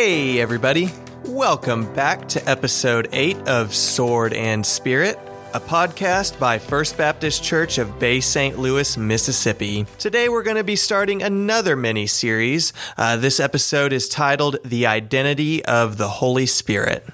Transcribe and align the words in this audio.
Hey, 0.00 0.40
everybody. 0.40 0.92
Welcome 1.24 1.92
back 1.92 2.28
to 2.28 2.48
episode 2.48 3.08
8 3.10 3.36
of 3.48 3.74
Sword 3.74 4.32
and 4.32 4.64
Spirit, 4.64 5.18
a 5.54 5.58
podcast 5.58 6.38
by 6.38 6.60
First 6.60 6.96
Baptist 6.96 7.42
Church 7.42 7.78
of 7.78 7.98
Bay 7.98 8.20
St. 8.20 8.56
Louis, 8.60 8.96
Mississippi. 8.96 9.86
Today 9.98 10.28
we're 10.28 10.44
going 10.44 10.56
to 10.56 10.62
be 10.62 10.76
starting 10.76 11.20
another 11.20 11.74
mini 11.74 12.06
series. 12.06 12.72
Uh, 12.96 13.16
this 13.16 13.40
episode 13.40 13.92
is 13.92 14.08
titled 14.08 14.58
The 14.64 14.86
Identity 14.86 15.64
of 15.64 15.96
the 15.96 16.06
Holy 16.06 16.46
Spirit. 16.46 17.04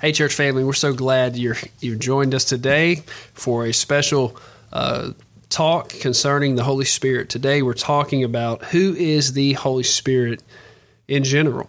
Hey, 0.00 0.12
church 0.12 0.34
family, 0.34 0.62
we're 0.62 0.72
so 0.72 0.94
glad 0.94 1.36
you're 1.36 1.56
you've 1.80 1.98
joined 1.98 2.32
us 2.32 2.44
today 2.44 3.02
for 3.34 3.66
a 3.66 3.72
special 3.72 4.36
uh, 4.72 5.14
talk 5.48 5.88
concerning 5.88 6.54
the 6.54 6.62
Holy 6.62 6.84
Spirit. 6.84 7.28
Today, 7.28 7.60
we're 7.60 7.74
talking 7.74 8.22
about 8.22 8.66
who 8.66 8.94
is 8.94 9.32
the 9.32 9.54
Holy 9.54 9.82
Spirit 9.82 10.44
in 11.08 11.24
general. 11.24 11.68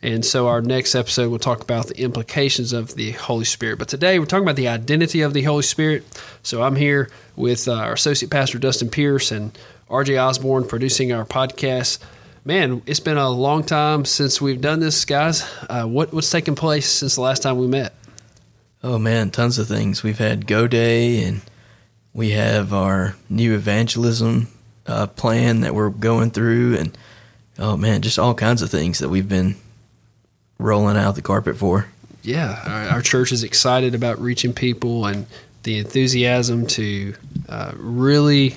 And 0.00 0.24
so, 0.24 0.46
our 0.46 0.60
next 0.60 0.94
episode, 0.94 1.28
we'll 1.28 1.40
talk 1.40 1.60
about 1.60 1.88
the 1.88 2.00
implications 2.00 2.72
of 2.72 2.94
the 2.94 3.12
Holy 3.12 3.44
Spirit. 3.44 3.80
But 3.80 3.88
today, 3.88 4.20
we're 4.20 4.26
talking 4.26 4.44
about 4.44 4.54
the 4.54 4.68
identity 4.68 5.22
of 5.22 5.34
the 5.34 5.42
Holy 5.42 5.62
Spirit. 5.62 6.04
So, 6.44 6.62
I'm 6.62 6.76
here 6.76 7.10
with 7.34 7.66
uh, 7.66 7.74
our 7.74 7.94
associate 7.94 8.30
pastor, 8.30 8.60
Dustin 8.60 8.90
Pierce, 8.90 9.32
and 9.32 9.58
RJ 9.90 10.22
Osborne 10.22 10.68
producing 10.68 11.12
our 11.12 11.24
podcast. 11.24 11.98
Man, 12.44 12.80
it's 12.86 13.00
been 13.00 13.18
a 13.18 13.28
long 13.28 13.64
time 13.64 14.04
since 14.04 14.40
we've 14.40 14.60
done 14.60 14.78
this, 14.78 15.04
guys. 15.04 15.42
Uh, 15.68 15.84
what, 15.84 16.12
what's 16.12 16.30
taken 16.30 16.54
place 16.54 16.88
since 16.88 17.16
the 17.16 17.20
last 17.20 17.42
time 17.42 17.58
we 17.58 17.66
met? 17.66 17.92
Oh 18.84 18.98
man, 18.98 19.32
tons 19.32 19.58
of 19.58 19.66
things. 19.66 20.04
We've 20.04 20.18
had 20.18 20.46
Go 20.46 20.68
Day, 20.68 21.24
and 21.24 21.40
we 22.14 22.30
have 22.30 22.72
our 22.72 23.16
new 23.28 23.54
evangelism 23.56 24.46
uh, 24.86 25.08
plan 25.08 25.62
that 25.62 25.74
we're 25.74 25.90
going 25.90 26.30
through, 26.30 26.76
and 26.76 26.96
oh 27.58 27.76
man, 27.76 28.02
just 28.02 28.20
all 28.20 28.34
kinds 28.34 28.62
of 28.62 28.70
things 28.70 29.00
that 29.00 29.08
we've 29.08 29.28
been 29.28 29.56
rolling 30.58 30.96
out 30.96 31.14
the 31.14 31.22
carpet 31.22 31.56
for. 31.56 31.86
Yeah, 32.22 32.60
our, 32.66 32.96
our 32.96 33.02
church 33.02 33.32
is 33.32 33.42
excited 33.42 33.94
about 33.94 34.20
reaching 34.20 34.52
people 34.52 35.06
and 35.06 35.26
the 35.62 35.78
enthusiasm 35.78 36.66
to 36.66 37.14
uh, 37.48 37.72
really 37.76 38.56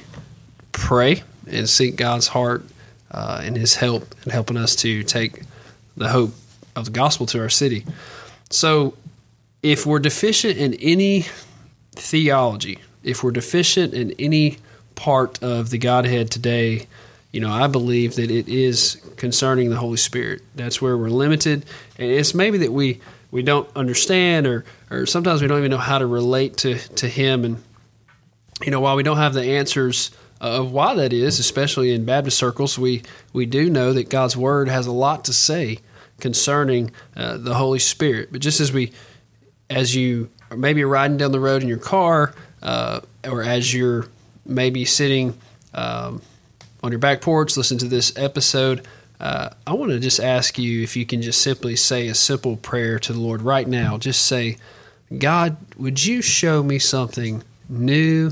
pray 0.72 1.24
and 1.48 1.70
seek 1.70 1.96
God's 1.96 2.28
heart 2.28 2.64
uh, 3.12 3.42
and 3.44 3.56
His 3.56 3.76
help 3.76 4.16
and 4.24 4.32
helping 4.32 4.58
us 4.58 4.76
to 4.78 5.04
take 5.04 5.44
the 5.96 6.10
hope 6.10 6.34
of 6.76 6.86
the 6.86 6.92
gospel 6.92 7.26
to 7.28 7.40
our 7.40 7.50
city. 7.50 7.86
So, 8.50 8.96
if 9.62 9.86
we're 9.86 10.00
deficient 10.00 10.58
in 10.58 10.74
any 10.76 11.26
theology, 11.92 12.80
if 13.04 13.24
we're 13.24 13.32
deficient 13.32 13.94
in 13.94 14.12
any 14.18 14.58
part 14.96 15.42
of 15.44 15.70
the 15.70 15.78
Godhead 15.78 16.32
today, 16.32 16.88
you 17.32 17.40
know, 17.40 17.50
I 17.50 17.68
believe 17.68 18.16
that 18.16 18.30
it 18.30 18.50
is 18.50 19.02
concerning 19.16 19.70
the 19.70 19.78
Holy 19.78 19.98
Spirit. 19.98 20.42
That's 20.56 20.82
where 20.82 20.98
we're 20.98 21.10
limited, 21.10 21.66
and 21.98 22.12
it's 22.12 22.34
maybe 22.34 22.58
that 22.60 22.74
we 22.74 23.00
we 23.32 23.42
don't 23.42 23.70
understand, 23.76 24.48
or 24.48 24.66
or 24.90 25.06
sometimes 25.06 25.42
we 25.42 25.48
don't 25.48 25.60
even 25.60 25.72
know 25.72 25.78
how 25.78 25.98
to 25.98 26.06
relate 26.06 26.58
to 26.58 26.78
to 26.78 27.08
Him. 27.08 27.46
And 27.46 27.64
you 28.64 28.72
know, 28.72 28.82
while 28.82 28.98
we 28.98 29.04
don't 29.04 29.18
have 29.18 29.34
the 29.34 29.44
answers 29.44 30.12
of 30.42 30.72
why 30.72 30.96
that 30.96 31.14
is, 31.14 31.40
especially 31.40 31.94
in 31.94 32.04
Baptist 32.04 32.38
circles, 32.38 32.78
we 32.78 33.04
we 33.32 33.46
do 33.46 33.70
know 33.70 33.94
that 33.94 34.10
God's 34.10 34.36
Word 34.36 34.68
has 34.68 34.86
a 34.86 34.92
lot 34.92 35.24
to 35.26 35.34
say 35.34 35.80
concerning 36.20 36.92
uh, 37.16 37.38
the 37.38 37.54
Holy 37.54 37.80
Spirit. 37.80 38.30
But 38.32 38.42
just 38.42 38.60
as 38.60 38.74
we, 38.74 38.92
as 39.70 39.96
you 39.96 40.30
maybe 40.54 40.84
riding 40.84 41.16
down 41.16 41.32
the 41.32 41.40
road 41.40 41.62
in 41.62 41.70
your 41.70 41.78
car, 41.78 42.34
uh, 42.62 43.00
or 43.26 43.42
as 43.42 43.74
you're 43.74 44.08
maybe 44.46 44.84
sitting. 44.84 45.38
Um, 45.74 46.22
on 46.84 46.92
your 46.92 47.00
back 47.00 47.22
porch, 47.22 47.58
listen 47.58 47.78
to 47.80 47.88
this 47.88 48.16
episode, 48.18 48.86
uh, 49.22 49.50
I 49.68 49.74
want 49.74 49.92
to 49.92 50.00
just 50.00 50.20
ask 50.20 50.58
you 50.58 50.82
if 50.82 50.98
you 50.98 51.06
can 51.06 51.22
just 51.22 51.44
simply 51.44 51.76
say 51.76 52.08
a 52.08 52.16
simple 52.16 52.58
prayer 52.58 52.98
to 52.98 53.14
the 53.14 53.20
Lord 53.20 53.44
right 53.44 53.68
now. 53.68 54.00
Just 54.00 54.26
say, 54.26 54.58
God, 55.16 55.58
would 55.78 56.04
you 56.04 56.24
show 56.24 56.64
me 56.64 56.80
something 56.80 57.44
new 57.70 58.32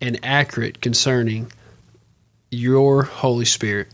and 0.00 0.18
accurate 0.24 0.80
concerning 0.80 1.52
your 2.50 3.04
Holy 3.04 3.44
Spirit? 3.44 3.86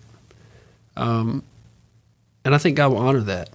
Um, 0.97 1.43
and 2.43 2.55
I 2.55 2.59
think 2.59 2.79
God 2.79 2.93
will 2.93 2.99
honor 2.99 3.21
that. 3.21 3.51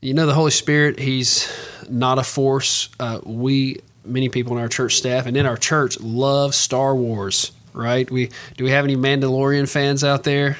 You 0.00 0.14
know, 0.14 0.26
the 0.26 0.34
Holy 0.34 0.50
Spirit, 0.50 0.98
He's 0.98 1.48
not 1.88 2.18
a 2.18 2.24
force. 2.24 2.88
Uh, 2.98 3.20
we, 3.24 3.82
many 4.04 4.30
people 4.30 4.56
in 4.56 4.62
our 4.62 4.68
church 4.68 4.96
staff 4.96 5.26
and 5.26 5.36
in 5.36 5.46
our 5.46 5.56
church, 5.56 6.00
love 6.00 6.56
Star 6.56 6.96
Wars 6.96 7.52
right? 7.76 8.10
We 8.10 8.30
do 8.56 8.64
we 8.64 8.70
have 8.70 8.84
any 8.84 8.96
Mandalorian 8.96 9.68
fans 9.68 10.02
out 10.02 10.24
there? 10.24 10.56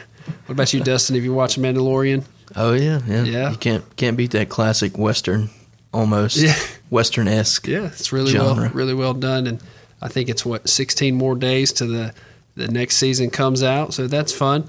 What 0.47 0.53
about 0.55 0.73
you, 0.73 0.81
Dustin? 0.83 1.15
Have 1.17 1.25
you 1.25 1.33
watched 1.35 1.61
Mandalorian? 1.61 2.25
Oh 2.55 2.73
yeah, 2.75 3.01
yeah. 3.07 3.25
Yeah. 3.25 3.51
You 3.51 3.57
can't 3.57 3.97
can't 3.97 4.17
beat 4.17 4.31
that 4.33 4.49
classic 4.49 4.97
western, 4.99 5.51
almost 5.93 6.37
Yeah. 6.37 6.55
western 6.91 7.29
esque. 7.29 7.67
Yeah, 7.67 7.87
it's 7.87 8.13
really 8.13 8.33
Genre. 8.33 8.63
well, 8.65 8.71
really 8.73 8.95
well 8.95 9.15
done, 9.15 9.47
and 9.47 9.61
I 10.03 10.09
think 10.09 10.29
it's 10.29 10.45
what 10.45 10.69
16 10.69 11.15
more 11.15 11.35
days 11.35 11.73
to 11.75 11.87
the 11.87 12.13
the 12.55 12.69
next 12.69 12.97
season 12.97 13.31
comes 13.31 13.63
out, 13.63 13.93
so 13.95 14.07
that's 14.07 14.33
fun. 14.33 14.69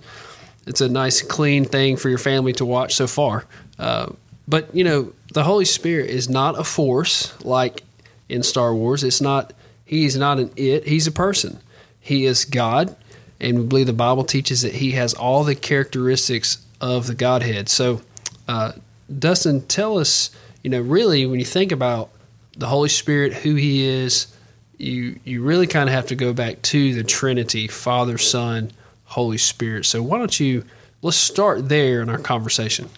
It's 0.65 0.81
a 0.81 0.89
nice, 0.89 1.21
clean 1.21 1.63
thing 1.63 1.95
for 1.95 2.09
your 2.09 2.17
family 2.17 2.51
to 2.53 2.65
watch 2.65 2.95
so 2.95 3.07
far. 3.07 3.45
Uh, 3.79 4.07
but 4.47 4.73
you 4.75 4.83
know, 4.83 5.13
the 5.33 5.43
Holy 5.43 5.63
Spirit 5.65 6.09
is 6.09 6.27
not 6.29 6.59
a 6.59 6.63
force 6.65 7.33
like 7.45 7.83
in 8.27 8.43
Star 8.43 8.73
Wars. 8.75 9.03
It's 9.03 9.21
not. 9.21 9.53
He's 9.85 10.17
not 10.17 10.39
an 10.39 10.51
it. 10.57 10.85
He's 10.85 11.07
a 11.07 11.11
person. 11.11 11.59
He 12.07 12.23
is 12.23 12.45
God, 12.45 12.95
and 13.37 13.59
we 13.59 13.65
believe 13.65 13.87
the 13.87 13.91
Bible 13.91 14.23
teaches 14.23 14.61
that 14.61 14.75
He 14.75 14.91
has 14.91 15.13
all 15.13 15.43
the 15.43 15.55
characteristics 15.55 16.65
of 16.79 17.05
the 17.05 17.13
Godhead. 17.13 17.67
So, 17.67 18.01
uh, 18.47 18.71
Dustin, 19.19 19.67
tell 19.67 19.97
us. 19.99 20.29
You 20.63 20.69
know, 20.69 20.79
really, 20.79 21.25
when 21.25 21.37
you 21.39 21.45
think 21.45 21.73
about 21.73 22.09
the 22.53 22.67
Holy 22.67 22.87
Spirit, 22.87 23.33
who 23.33 23.55
He 23.55 23.85
is, 23.85 24.27
you 24.77 25.19
you 25.25 25.43
really 25.43 25.67
kind 25.67 25.89
of 25.89 25.95
have 25.95 26.07
to 26.07 26.15
go 26.15 26.31
back 26.31 26.61
to 26.61 26.93
the 26.93 27.03
Trinity: 27.03 27.67
Father, 27.67 28.17
Son, 28.17 28.71
Holy 29.03 29.37
Spirit. 29.37 29.85
So, 29.85 30.01
why 30.01 30.17
don't 30.17 30.39
you 30.39 30.63
let's 31.01 31.17
start 31.17 31.67
there 31.67 32.01
in 32.01 32.09
our 32.09 32.19
conversation? 32.19 32.89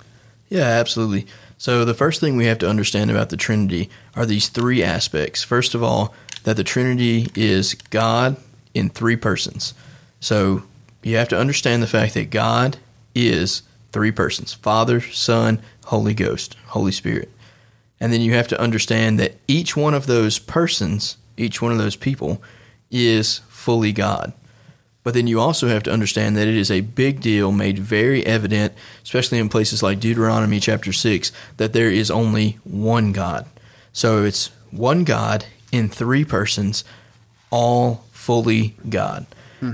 Yeah, 0.50 0.66
absolutely. 0.66 1.26
So 1.58 1.84
the 1.84 1.96
first 1.96 2.22
thing 2.22 2.38
we 2.38 2.46
have 2.46 2.60
to 2.60 2.70
understand 2.70 3.10
about 3.10 3.30
the 3.30 3.38
Trinity 3.38 3.90
are 4.16 4.28
these 4.28 4.50
three 4.50 4.84
aspects. 4.84 5.44
First 5.44 5.74
of 5.74 5.82
all, 5.82 6.14
that 6.44 6.58
the 6.58 6.64
Trinity 6.64 7.28
is 7.36 7.74
God 7.74 8.38
in 8.74 8.90
three 8.90 9.16
persons. 9.16 9.74
So 10.20 10.64
you 11.04 11.18
have 11.18 11.30
to 11.30 11.40
understand 11.40 11.82
the 11.82 11.88
fact 11.88 12.14
that 12.14 12.30
God 12.30 12.78
is 13.16 13.64
three 13.92 14.12
persons 14.12 14.54
Father, 14.54 15.02
Son, 15.02 15.62
Holy 15.86 16.14
Ghost, 16.14 16.56
Holy 16.68 16.92
Spirit. 16.92 17.32
And 18.00 18.14
then 18.14 18.22
you 18.22 18.34
have 18.34 18.48
to 18.50 18.62
understand 18.62 19.20
that 19.20 19.36
each 19.48 19.76
one 19.76 19.94
of 19.94 20.06
those 20.06 20.40
persons, 20.40 21.18
each 21.38 21.62
one 21.62 21.72
of 21.72 21.78
those 21.78 21.96
people, 21.96 22.42
is 22.90 23.40
fully 23.50 23.92
God. 23.92 24.34
But 25.04 25.14
then 25.14 25.28
you 25.28 25.40
also 25.40 25.68
have 25.68 25.84
to 25.84 25.92
understand 25.92 26.36
that 26.38 26.48
it 26.48 26.56
is 26.56 26.70
a 26.70 26.82
big 26.82 27.22
deal 27.22 27.52
made 27.52 27.80
very 27.80 28.26
evident, 28.26 28.74
especially 29.04 29.40
in 29.40 29.50
places 29.50 29.82
like 29.82 30.00
Deuteronomy 30.00 30.60
chapter 30.60 30.94
6, 30.94 31.32
that 31.58 31.74
there 31.74 31.90
is 31.90 32.12
only 32.12 32.60
one 32.64 33.12
God. 33.12 33.46
So 33.94 34.24
it's 34.24 34.52
one 34.72 35.04
God 35.04 35.46
in 35.72 35.90
three 35.90 36.26
persons, 36.26 36.84
all 37.50 38.06
fully 38.20 38.76
God. 38.90 39.26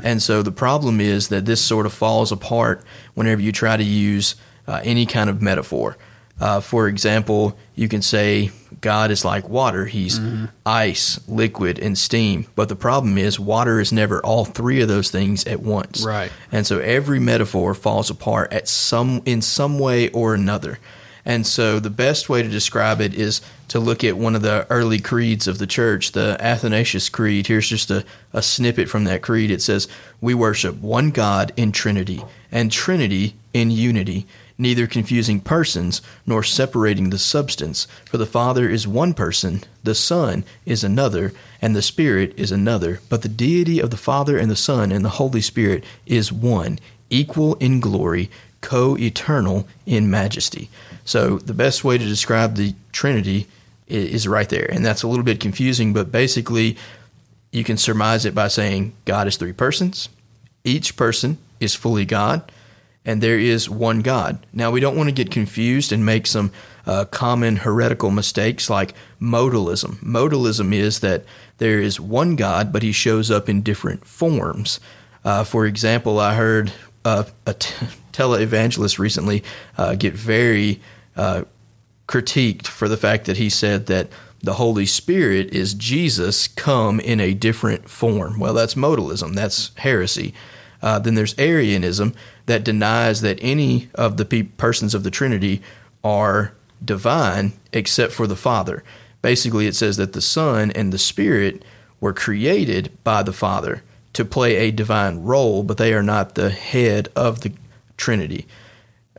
And 0.04 0.20
so 0.20 0.42
the 0.42 0.52
problem 0.52 1.00
is 1.00 1.28
that 1.28 1.46
this 1.46 1.62
sort 1.64 1.86
of 1.86 1.94
falls 1.94 2.32
apart 2.32 2.84
whenever 3.14 3.40
you 3.40 3.52
try 3.52 3.78
to 3.78 3.84
use 3.84 4.36
uh, 4.68 4.82
any 4.84 5.06
kind 5.06 5.30
of 5.30 5.44
metaphor. 5.44 5.96
Uh, 6.40 6.60
for 6.60 6.88
example, 6.88 7.56
you 7.76 7.88
can 7.88 8.02
say 8.02 8.50
God 8.82 9.12
is 9.12 9.24
like 9.24 9.48
water. 9.48 9.86
He's 9.86 10.20
ice, 10.66 11.20
liquid, 11.28 11.78
and 11.78 11.96
steam. 11.96 12.48
But 12.56 12.68
the 12.68 12.76
problem 12.76 13.18
is, 13.20 13.40
water 13.40 13.80
is 13.80 13.92
never 13.92 14.26
all 14.26 14.44
three 14.44 14.82
of 14.82 14.88
those 14.88 15.12
things 15.12 15.46
at 15.46 15.62
once. 15.62 16.04
Right. 16.04 16.32
And 16.52 16.66
so 16.66 16.80
every 16.80 17.20
metaphor 17.20 17.76
falls 17.76 18.10
apart 18.10 18.52
at 18.52 18.68
some 18.68 19.22
in 19.26 19.42
some 19.42 19.78
way 19.78 20.10
or 20.10 20.34
another. 20.34 20.80
And 21.26 21.48
so 21.48 21.80
the 21.80 21.90
best 21.90 22.30
way 22.30 22.44
to 22.44 22.50
describe 22.50 23.02
it 23.02 23.16
is 23.16 23.42
to 23.70 23.80
look 23.80 24.04
at 24.04 24.18
one 24.18 24.36
of 24.36 24.44
the 24.44 24.68
early 24.70 25.00
creeds 25.00 25.48
of 25.48 25.58
the 25.58 25.66
church, 25.66 26.12
the 26.12 26.38
Athanasius 26.40 27.10
Creed. 27.10 27.48
Here's 27.48 27.68
just 27.68 27.90
a, 27.90 28.06
a 28.32 28.44
snippet 28.44 28.90
from 28.90 29.06
that 29.06 29.24
creed. 29.24 29.50
It 29.50 29.64
says, 29.64 29.88
We 30.22 30.36
worship 30.36 30.76
one 30.78 31.10
God 31.10 31.52
in 31.58 31.72
Trinity, 31.72 32.24
and 32.52 32.72
Trinity 32.72 33.34
in 33.54 33.72
unity, 33.72 34.28
neither 34.58 34.86
confusing 34.86 35.40
persons 35.40 36.02
nor 36.28 36.44
separating 36.44 37.10
the 37.10 37.18
substance. 37.18 37.88
For 38.06 38.18
the 38.18 38.28
Father 38.28 38.70
is 38.70 38.88
one 38.88 39.16
person, 39.16 39.64
the 39.84 39.96
Son 39.96 40.44
is 40.64 40.84
another, 40.84 41.34
and 41.60 41.76
the 41.76 41.82
Spirit 41.82 42.34
is 42.38 42.52
another. 42.52 43.00
But 43.10 43.24
the 43.24 43.30
deity 43.30 43.80
of 43.80 43.90
the 43.90 43.98
Father 43.98 44.38
and 44.38 44.52
the 44.52 44.56
Son 44.56 44.92
and 44.92 45.04
the 45.04 45.10
Holy 45.10 45.42
Spirit 45.42 45.84
is 46.06 46.32
one, 46.32 46.78
equal 47.10 47.56
in 47.56 47.80
glory, 47.80 48.30
co 48.62 48.96
eternal 48.96 49.68
in 49.88 50.10
majesty. 50.10 50.70
So, 51.06 51.38
the 51.38 51.54
best 51.54 51.84
way 51.84 51.98
to 51.98 52.06
describe 52.06 52.56
the 52.56 52.74
Trinity 52.92 53.48
is 53.88 54.28
right 54.28 54.50
there. 54.50 54.70
And 54.72 54.84
that's 54.84 55.04
a 55.04 55.08
little 55.08 55.24
bit 55.24 55.40
confusing, 55.40 55.94
but 55.94 56.12
basically, 56.12 56.78
you 57.52 57.64
can 57.64 57.78
surmise 57.78 58.26
it 58.26 58.36
by 58.36 58.48
saying 58.48 58.94
God 59.06 59.28
is 59.28 59.38
three 59.38 59.54
persons, 59.54 60.10
each 60.64 60.98
person 60.98 61.38
is 61.60 61.76
fully 61.76 62.06
God, 62.06 62.52
and 63.06 63.22
there 63.22 63.38
is 63.38 63.70
one 63.70 64.02
God. 64.02 64.40
Now, 64.52 64.72
we 64.72 64.80
don't 64.80 64.98
want 64.98 65.10
to 65.10 65.16
get 65.16 65.30
confused 65.32 65.92
and 65.92 66.06
make 66.06 66.26
some 66.26 66.52
uh, 66.88 67.06
common 67.06 67.58
heretical 67.58 68.10
mistakes 68.10 68.70
like 68.70 68.94
modalism. 69.22 69.98
Modalism 70.04 70.74
is 70.74 71.00
that 71.02 71.24
there 71.60 71.80
is 71.80 72.00
one 72.00 72.36
God, 72.36 72.74
but 72.74 72.84
he 72.84 72.92
shows 72.92 73.30
up 73.30 73.48
in 73.48 73.62
different 73.62 74.06
forms. 74.06 74.80
Uh, 75.24 75.44
for 75.44 75.66
example, 75.66 76.20
I 76.20 76.34
heard 76.36 76.74
uh, 77.06 77.26
a 77.46 77.54
t- 77.54 77.74
televangelist 78.12 78.98
recently 78.98 79.44
uh, 79.78 79.96
get 79.96 80.14
very 80.14 80.82
uh, 81.16 81.44
critiqued 82.08 82.68
for 82.68 82.88
the 82.88 82.98
fact 82.98 83.26
that 83.26 83.38
he 83.38 83.50
said 83.50 83.88
that 83.88 84.10
the 84.42 84.54
Holy 84.54 84.86
Spirit 84.86 85.52
is 85.54 85.74
Jesus 85.74 86.48
come 86.48 87.00
in 87.00 87.20
a 87.20 87.34
different 87.34 87.90
form. 87.90 88.40
Well, 88.40 88.54
that's 88.54 88.76
modalism, 88.76 89.34
that's 89.34 89.72
heresy. 89.78 90.34
Uh, 90.82 91.00
then 91.00 91.16
there's 91.16 91.38
Arianism 91.40 92.14
that 92.46 92.64
denies 92.64 93.22
that 93.22 93.40
any 93.42 93.90
of 93.96 94.18
the 94.18 94.26
pe- 94.26 94.44
persons 94.44 94.94
of 94.94 95.04
the 95.04 95.10
Trinity 95.10 95.62
are 96.04 96.54
divine 96.84 97.54
except 97.74 98.14
for 98.14 98.28
the 98.28 98.36
Father. 98.36 98.84
Basically, 99.24 99.66
it 99.66 99.76
says 99.76 99.98
that 99.98 100.14
the 100.14 100.22
Son 100.22 100.72
and 100.72 100.94
the 100.94 101.00
Spirit 101.00 101.66
were 102.00 102.14
created 102.14 102.92
by 103.04 103.24
the 103.24 103.34
Father 103.34 103.82
to 104.14 104.24
play 104.24 104.58
a 104.58 104.72
divine 104.72 105.24
role, 105.24 105.64
but 105.64 105.78
they 105.78 105.94
are 105.94 106.04
not 106.04 106.36
the 106.36 106.52
head 106.52 107.10
of 107.16 107.42
the 107.42 107.52
Trinity. 107.98 108.46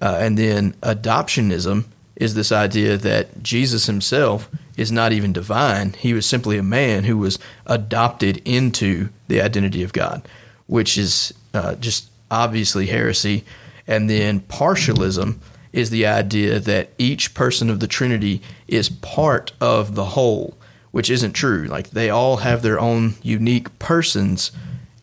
Uh, 0.01 0.19
and 0.21 0.39
then 0.39 0.73
adoptionism 0.83 1.85
is 2.17 2.35
this 2.35 2.53
idea 2.53 2.97
that 2.97 3.43
Jesus 3.43 3.87
himself 3.87 4.49
is 4.77 4.93
not 4.93 5.13
even 5.13 5.33
divine. 5.33 5.93
He 5.93 6.13
was 6.13 6.27
simply 6.27 6.59
a 6.59 6.63
man 6.63 7.05
who 7.05 7.19
was 7.19 7.39
adopted 7.67 8.43
into 8.45 9.09
the 9.29 9.41
identity 9.41 9.83
of 9.83 9.93
God, 9.93 10.27
which 10.67 10.99
is 10.99 11.33
uh, 11.55 11.75
just 11.77 12.09
obviously 12.31 12.87
heresy. 12.87 13.45
And 13.87 14.11
then 14.11 14.41
partialism 14.41 15.39
is 15.73 15.91
the 15.91 16.07
idea 16.07 16.59
that 16.59 16.91
each 16.99 17.35
person 17.35 17.71
of 17.71 17.81
the 17.81 17.87
Trinity 17.87 18.43
is 18.67 18.89
part 18.89 19.53
of 19.61 19.95
the 19.95 20.05
whole, 20.05 20.57
which 20.91 21.11
isn't 21.11 21.33
true. 21.33 21.67
Like 21.67 21.91
they 21.91 22.11
all 22.11 22.39
have 22.39 22.63
their 22.63 22.81
own 22.81 23.15
unique 23.23 23.79
persons, 23.79 24.53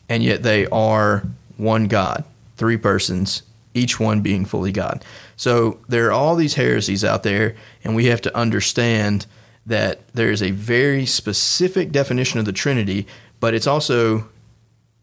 and 0.08 0.22
yet 0.22 0.42
they 0.42 0.66
are 0.66 1.24
one 1.56 1.86
God, 1.86 2.24
three 2.56 2.76
persons, 2.76 3.42
each 3.74 4.00
one 4.00 4.20
being 4.20 4.44
fully 4.44 4.72
God. 4.72 5.04
So 5.36 5.78
there 5.88 6.06
are 6.06 6.12
all 6.12 6.36
these 6.36 6.54
heresies 6.54 7.04
out 7.04 7.22
there, 7.24 7.56
and 7.82 7.94
we 7.94 8.06
have 8.06 8.22
to 8.22 8.36
understand 8.36 9.26
that 9.66 10.06
there 10.14 10.30
is 10.30 10.42
a 10.42 10.50
very 10.52 11.06
specific 11.06 11.90
definition 11.90 12.38
of 12.38 12.44
the 12.44 12.52
Trinity, 12.52 13.06
but 13.40 13.54
it's 13.54 13.66
also 13.66 14.28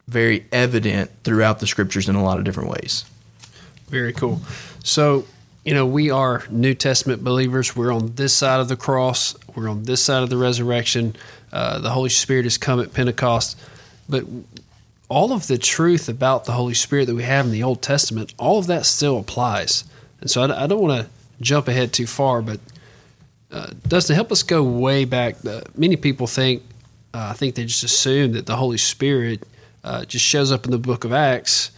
very 0.07 0.45
evident 0.51 1.11
throughout 1.23 1.59
the 1.59 1.67
scriptures 1.67 2.09
in 2.09 2.15
a 2.15 2.23
lot 2.23 2.37
of 2.37 2.43
different 2.43 2.69
ways. 2.69 3.05
Very 3.89 4.13
cool. 4.13 4.41
So, 4.83 5.25
you 5.65 5.73
know, 5.73 5.85
we 5.85 6.09
are 6.09 6.43
New 6.49 6.73
Testament 6.73 7.23
believers. 7.23 7.75
We're 7.75 7.91
on 7.91 8.15
this 8.15 8.33
side 8.33 8.59
of 8.59 8.67
the 8.67 8.77
cross, 8.77 9.35
we're 9.55 9.69
on 9.69 9.83
this 9.83 10.03
side 10.03 10.23
of 10.23 10.29
the 10.29 10.37
resurrection. 10.37 11.15
Uh, 11.51 11.79
the 11.79 11.89
Holy 11.89 12.09
Spirit 12.09 12.45
has 12.45 12.57
come 12.57 12.79
at 12.79 12.93
Pentecost. 12.93 13.59
But 14.07 14.25
all 15.11 15.33
of 15.33 15.47
the 15.47 15.57
truth 15.57 16.07
about 16.07 16.45
the 16.45 16.53
Holy 16.53 16.73
Spirit 16.73 17.05
that 17.07 17.15
we 17.15 17.23
have 17.23 17.45
in 17.45 17.51
the 17.51 17.63
Old 17.63 17.81
Testament, 17.81 18.33
all 18.39 18.59
of 18.59 18.67
that 18.67 18.85
still 18.85 19.19
applies. 19.19 19.83
And 20.21 20.31
so 20.31 20.41
I, 20.41 20.63
I 20.63 20.67
don't 20.67 20.81
want 20.81 21.03
to 21.03 21.11
jump 21.41 21.67
ahead 21.67 21.91
too 21.91 22.07
far, 22.07 22.41
but 22.41 22.61
uh, 23.51 23.71
to 23.89 24.15
help 24.15 24.31
us 24.31 24.41
go 24.41 24.63
way 24.63 25.03
back. 25.03 25.45
Uh, 25.45 25.61
many 25.75 25.97
people 25.97 26.27
think, 26.27 26.63
uh, 27.13 27.27
I 27.31 27.33
think 27.33 27.55
they 27.55 27.65
just 27.65 27.83
assume 27.83 28.31
that 28.31 28.45
the 28.45 28.55
Holy 28.55 28.77
Spirit 28.77 29.43
uh, 29.83 30.05
just 30.05 30.23
shows 30.23 30.49
up 30.49 30.63
in 30.63 30.71
the 30.71 30.77
Book 30.77 31.03
of 31.03 31.11
Acts, 31.11 31.71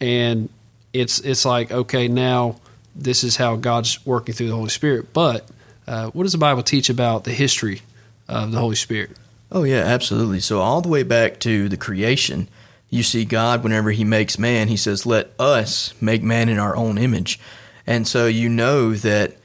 and 0.00 0.48
it's 0.92 1.20
it's 1.20 1.44
like 1.44 1.70
okay, 1.70 2.08
now 2.08 2.56
this 2.96 3.22
is 3.22 3.36
how 3.36 3.54
God's 3.54 4.04
working 4.04 4.34
through 4.34 4.48
the 4.48 4.56
Holy 4.56 4.70
Spirit. 4.70 5.12
But 5.12 5.46
uh, 5.86 6.10
what 6.10 6.24
does 6.24 6.32
the 6.32 6.38
Bible 6.38 6.64
teach 6.64 6.90
about 6.90 7.22
the 7.22 7.32
history 7.32 7.82
of 8.28 8.50
the 8.50 8.58
Holy 8.58 8.74
Spirit? 8.74 9.10
Oh 9.52 9.62
yeah, 9.62 9.82
absolutely. 9.82 10.40
So 10.40 10.58
all 10.58 10.80
the 10.80 10.88
way 10.88 11.04
back 11.04 11.38
to 11.40 11.68
the 11.68 11.76
creation, 11.76 12.48
you 12.90 13.02
see 13.02 13.24
God 13.24 13.62
whenever 13.62 13.90
He 13.90 14.04
makes 14.04 14.38
man, 14.38 14.68
He 14.68 14.76
says, 14.76 15.06
"Let 15.06 15.30
us 15.38 15.94
make 16.00 16.22
man 16.22 16.48
in 16.48 16.58
our 16.58 16.76
own 16.76 16.98
image," 16.98 17.40
and 17.86 18.06
so 18.06 18.26
you 18.26 18.48
know 18.48 18.94
that 18.94 19.36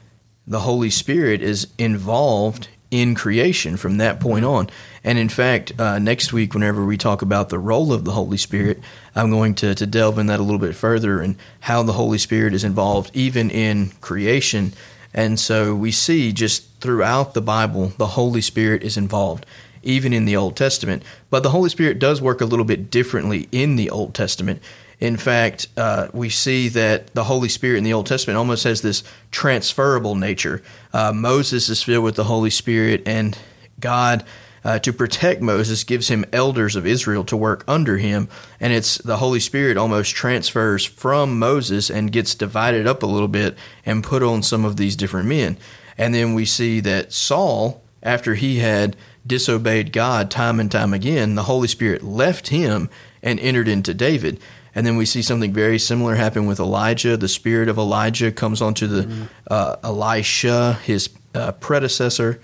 the 0.47 0.59
Holy 0.61 0.89
Spirit 0.89 1.41
is 1.41 1.67
involved 1.77 2.67
in 2.91 3.15
creation 3.15 3.77
from 3.77 3.97
that 3.97 4.19
point 4.19 4.45
on. 4.45 4.69
And 5.03 5.17
in 5.17 5.29
fact, 5.29 5.73
uh, 5.79 5.99
next 5.99 6.31
week, 6.33 6.53
whenever 6.53 6.85
we 6.85 6.97
talk 6.97 7.21
about 7.21 7.49
the 7.49 7.59
role 7.59 7.91
of 7.91 8.05
the 8.05 8.11
Holy 8.11 8.37
Spirit, 8.37 8.79
I'm 9.15 9.29
going 9.29 9.55
to, 9.55 9.75
to 9.75 9.85
delve 9.85 10.19
in 10.19 10.27
that 10.27 10.39
a 10.39 10.43
little 10.43 10.59
bit 10.59 10.75
further 10.75 11.19
and 11.19 11.35
how 11.59 11.83
the 11.83 11.93
Holy 11.93 12.17
Spirit 12.17 12.53
is 12.53 12.63
involved 12.63 13.11
even 13.13 13.49
in 13.49 13.89
creation. 14.01 14.73
And 15.13 15.39
so 15.39 15.75
we 15.75 15.91
see 15.91 16.31
just 16.31 16.69
throughout 16.79 17.33
the 17.33 17.41
Bible, 17.41 17.93
the 17.97 18.07
Holy 18.07 18.41
Spirit 18.41 18.83
is 18.83 18.97
involved, 18.97 19.45
even 19.85 20.13
in 20.13 20.25
the 20.25 20.35
Old 20.35 20.55
Testament. 20.55 21.03
But 21.29 21.43
the 21.43 21.51
Holy 21.51 21.69
Spirit 21.69 21.99
does 21.99 22.21
work 22.21 22.41
a 22.41 22.45
little 22.45 22.65
bit 22.65 22.89
differently 22.91 23.47
in 23.51 23.75
the 23.75 23.89
Old 23.89 24.13
Testament. 24.13 24.61
In 24.99 25.17
fact, 25.17 25.67
uh, 25.75 26.07
we 26.13 26.29
see 26.29 26.69
that 26.69 27.13
the 27.13 27.25
Holy 27.25 27.49
Spirit 27.49 27.79
in 27.79 27.83
the 27.83 27.93
Old 27.93 28.07
Testament 28.07 28.37
almost 28.37 28.63
has 28.63 28.81
this 28.81 29.03
transferable 29.31 30.15
nature. 30.15 30.61
Uh, 30.93 31.11
Moses 31.13 31.69
is 31.69 31.83
filled 31.83 32.03
with 32.03 32.15
the 32.15 32.23
Holy 32.25 32.49
Spirit, 32.49 33.03
and 33.05 33.37
God, 33.79 34.23
uh, 34.63 34.79
to 34.79 34.93
protect 34.93 35.41
Moses, 35.41 35.83
gives 35.83 36.07
him 36.07 36.25
elders 36.31 36.75
of 36.75 36.87
Israel 36.87 37.25
to 37.25 37.35
work 37.35 37.65
under 37.67 37.97
him. 37.97 38.29
And 38.59 38.71
it's 38.71 38.97
the 38.97 39.17
Holy 39.17 39.41
Spirit 39.41 39.77
almost 39.77 40.15
transfers 40.15 40.85
from 40.85 41.37
Moses 41.37 41.89
and 41.89 42.11
gets 42.11 42.33
divided 42.33 42.87
up 42.87 43.03
a 43.03 43.07
little 43.07 43.27
bit 43.27 43.57
and 43.85 44.03
put 44.03 44.23
on 44.23 44.43
some 44.43 44.63
of 44.63 44.77
these 44.77 44.95
different 44.95 45.27
men. 45.27 45.57
And 45.97 46.13
then 46.13 46.33
we 46.33 46.45
see 46.45 46.79
that 46.81 47.11
Saul, 47.11 47.83
after 48.01 48.35
he 48.35 48.59
had 48.59 48.95
disobeyed 49.25 49.91
God 49.91 50.29
time 50.29 50.59
and 50.59 50.71
time 50.71 50.93
again, 50.93 51.35
the 51.35 51.43
Holy 51.43 51.67
Spirit 51.67 52.03
left 52.03 52.49
him 52.49 52.89
and 53.23 53.39
entered 53.39 53.67
into 53.67 53.93
David. 53.93 54.39
And 54.73 54.85
then 54.85 54.97
we 54.97 55.05
see 55.05 55.21
something 55.21 55.53
very 55.53 55.79
similar 55.79 56.15
happen 56.15 56.45
with 56.45 56.59
Elijah. 56.59 57.15
The 57.15 57.29
spirit 57.29 57.69
of 57.69 57.77
Elijah 57.77 58.31
comes 58.31 58.61
onto 58.61 58.87
the 58.87 59.03
mm-hmm. 59.03 59.23
uh, 59.49 59.77
Elisha, 59.83 60.73
his 60.83 61.09
uh, 61.33 61.53
predecessor. 61.53 62.41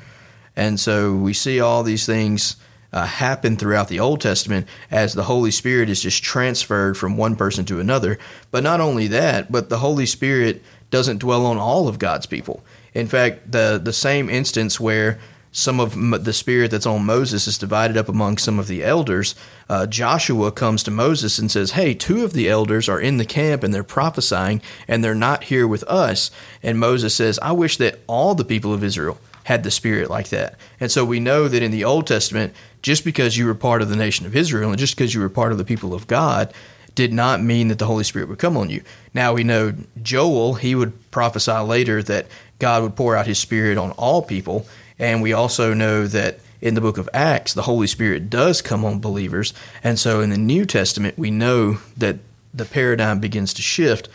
And 0.56 0.80
so 0.80 1.14
we 1.14 1.34
see 1.34 1.60
all 1.60 1.84
these 1.84 2.06
things 2.06 2.56
uh, 2.94 3.06
happen 3.06 3.58
throughout 3.58 3.88
the 3.88 4.00
Old 4.00 4.22
Testament 4.22 4.68
as 4.90 5.14
the 5.14 5.24
Holy 5.24 5.52
Spirit 5.52 5.90
is 5.90 6.02
just 6.02 6.24
transferred 6.24 6.98
from 6.98 7.18
one 7.18 7.36
person 7.36 7.66
to 7.66 7.80
another. 7.80 8.18
But 8.50 8.64
not 8.64 8.82
only 8.82 9.08
that, 9.08 9.52
but 9.52 9.70
the 9.70 9.80
Holy 9.80 10.06
Spirit 10.06 10.62
doesn't 10.90 11.20
dwell 11.20 11.46
on 11.46 11.58
all 11.58 11.88
of 11.88 12.00
God's 12.00 12.26
people. 12.26 12.64
In 12.94 13.08
fact, 13.08 13.52
the 13.52 13.80
the 13.82 13.94
same 13.94 14.30
instance 14.30 14.80
where 14.80 15.20
some 15.52 15.80
of 15.80 16.24
the 16.24 16.34
spirit 16.34 16.72
that's 16.72 16.86
on 16.86 17.06
Moses 17.06 17.46
is 17.48 17.58
divided 17.58 17.98
up 17.98 18.08
among 18.08 18.38
some 18.38 18.58
of 18.58 18.68
the 18.68 18.84
elders. 18.84 19.36
Uh, 19.70 19.86
Joshua 19.86 20.52
comes 20.52 20.82
to 20.84 20.92
Moses 20.92 21.38
and 21.38 21.52
says, 21.52 21.72
Hey, 21.72 21.94
two 21.94 22.24
of 22.24 22.34
the 22.34 22.50
elders 22.50 22.88
are 22.88 23.00
in 23.00 23.18
the 23.18 23.26
camp 23.26 23.64
and 23.64 23.74
they're 23.74 23.84
prophesying 23.84 24.62
and 24.88 25.04
they're 25.04 25.14
not 25.14 25.46
here 25.46 25.68
with 25.68 25.84
us. 25.84 26.32
And 26.64 26.80
Moses 26.80 27.14
says, 27.14 27.38
I 27.40 27.52
wish 27.52 27.78
that 27.78 28.00
all 28.08 28.34
the 28.34 28.46
people 28.46 28.74
of 28.74 28.84
Israel 28.84 29.18
had 29.44 29.64
the 29.64 29.72
spirit 29.72 30.10
like 30.10 30.30
that. 30.30 30.56
And 30.80 30.92
so 30.92 31.04
we 31.04 31.20
know 31.20 31.48
that 31.48 31.64
in 31.64 31.72
the 31.72 31.84
Old 31.84 32.08
Testament, 32.08 32.54
just 32.82 33.04
because 33.04 33.38
you 33.38 33.46
were 33.46 33.56
part 33.56 33.82
of 33.82 33.90
the 33.90 33.96
nation 33.96 34.26
of 34.26 34.36
Israel 34.36 34.70
and 34.70 34.80
just 34.80 34.96
because 34.96 35.14
you 35.14 35.20
were 35.20 35.30
part 35.30 35.52
of 35.52 35.58
the 35.58 35.66
people 35.66 35.94
of 35.94 36.08
God, 36.08 36.54
did 36.96 37.14
not 37.14 37.42
mean 37.42 37.70
that 37.70 37.80
the 37.80 37.86
Holy 37.86 38.04
Spirit 38.04 38.28
would 38.30 38.40
come 38.40 38.58
on 38.58 38.70
you. 38.70 38.84
Now 39.14 39.34
we 39.34 39.44
know 39.44 39.74
Joel, 40.02 40.56
he 40.56 40.76
would 40.76 41.12
prophesy 41.12 41.52
later 41.54 42.04
that 42.04 42.28
God 42.60 42.84
would 42.84 42.96
pour 42.96 43.16
out 43.16 43.28
his 43.28 43.40
spirit 43.40 43.78
on 43.78 43.92
all 43.92 44.22
people. 44.22 44.66
And 45.02 45.22
we 45.22 45.34
also 45.34 45.74
know 45.74 46.08
that 46.08 46.40
in 46.62 46.76
the 46.76 46.82
book 46.82 47.00
of 47.00 47.10
Acts, 47.12 47.54
the 47.54 47.64
Holy 47.64 47.88
Spirit 47.88 48.30
does 48.30 48.62
come 48.62 48.86
on 48.86 49.00
believers. 49.00 49.54
And 49.84 50.00
so 50.00 50.22
in 50.22 50.30
the 50.30 50.38
New 50.38 50.64
Testament, 50.66 51.18
we 51.18 51.32
know 51.32 51.80
that 51.98 52.18
the 52.54 52.66
paradigm 52.66 53.20
begins 53.20 53.54
to 53.56 53.64
shift. 53.64 54.08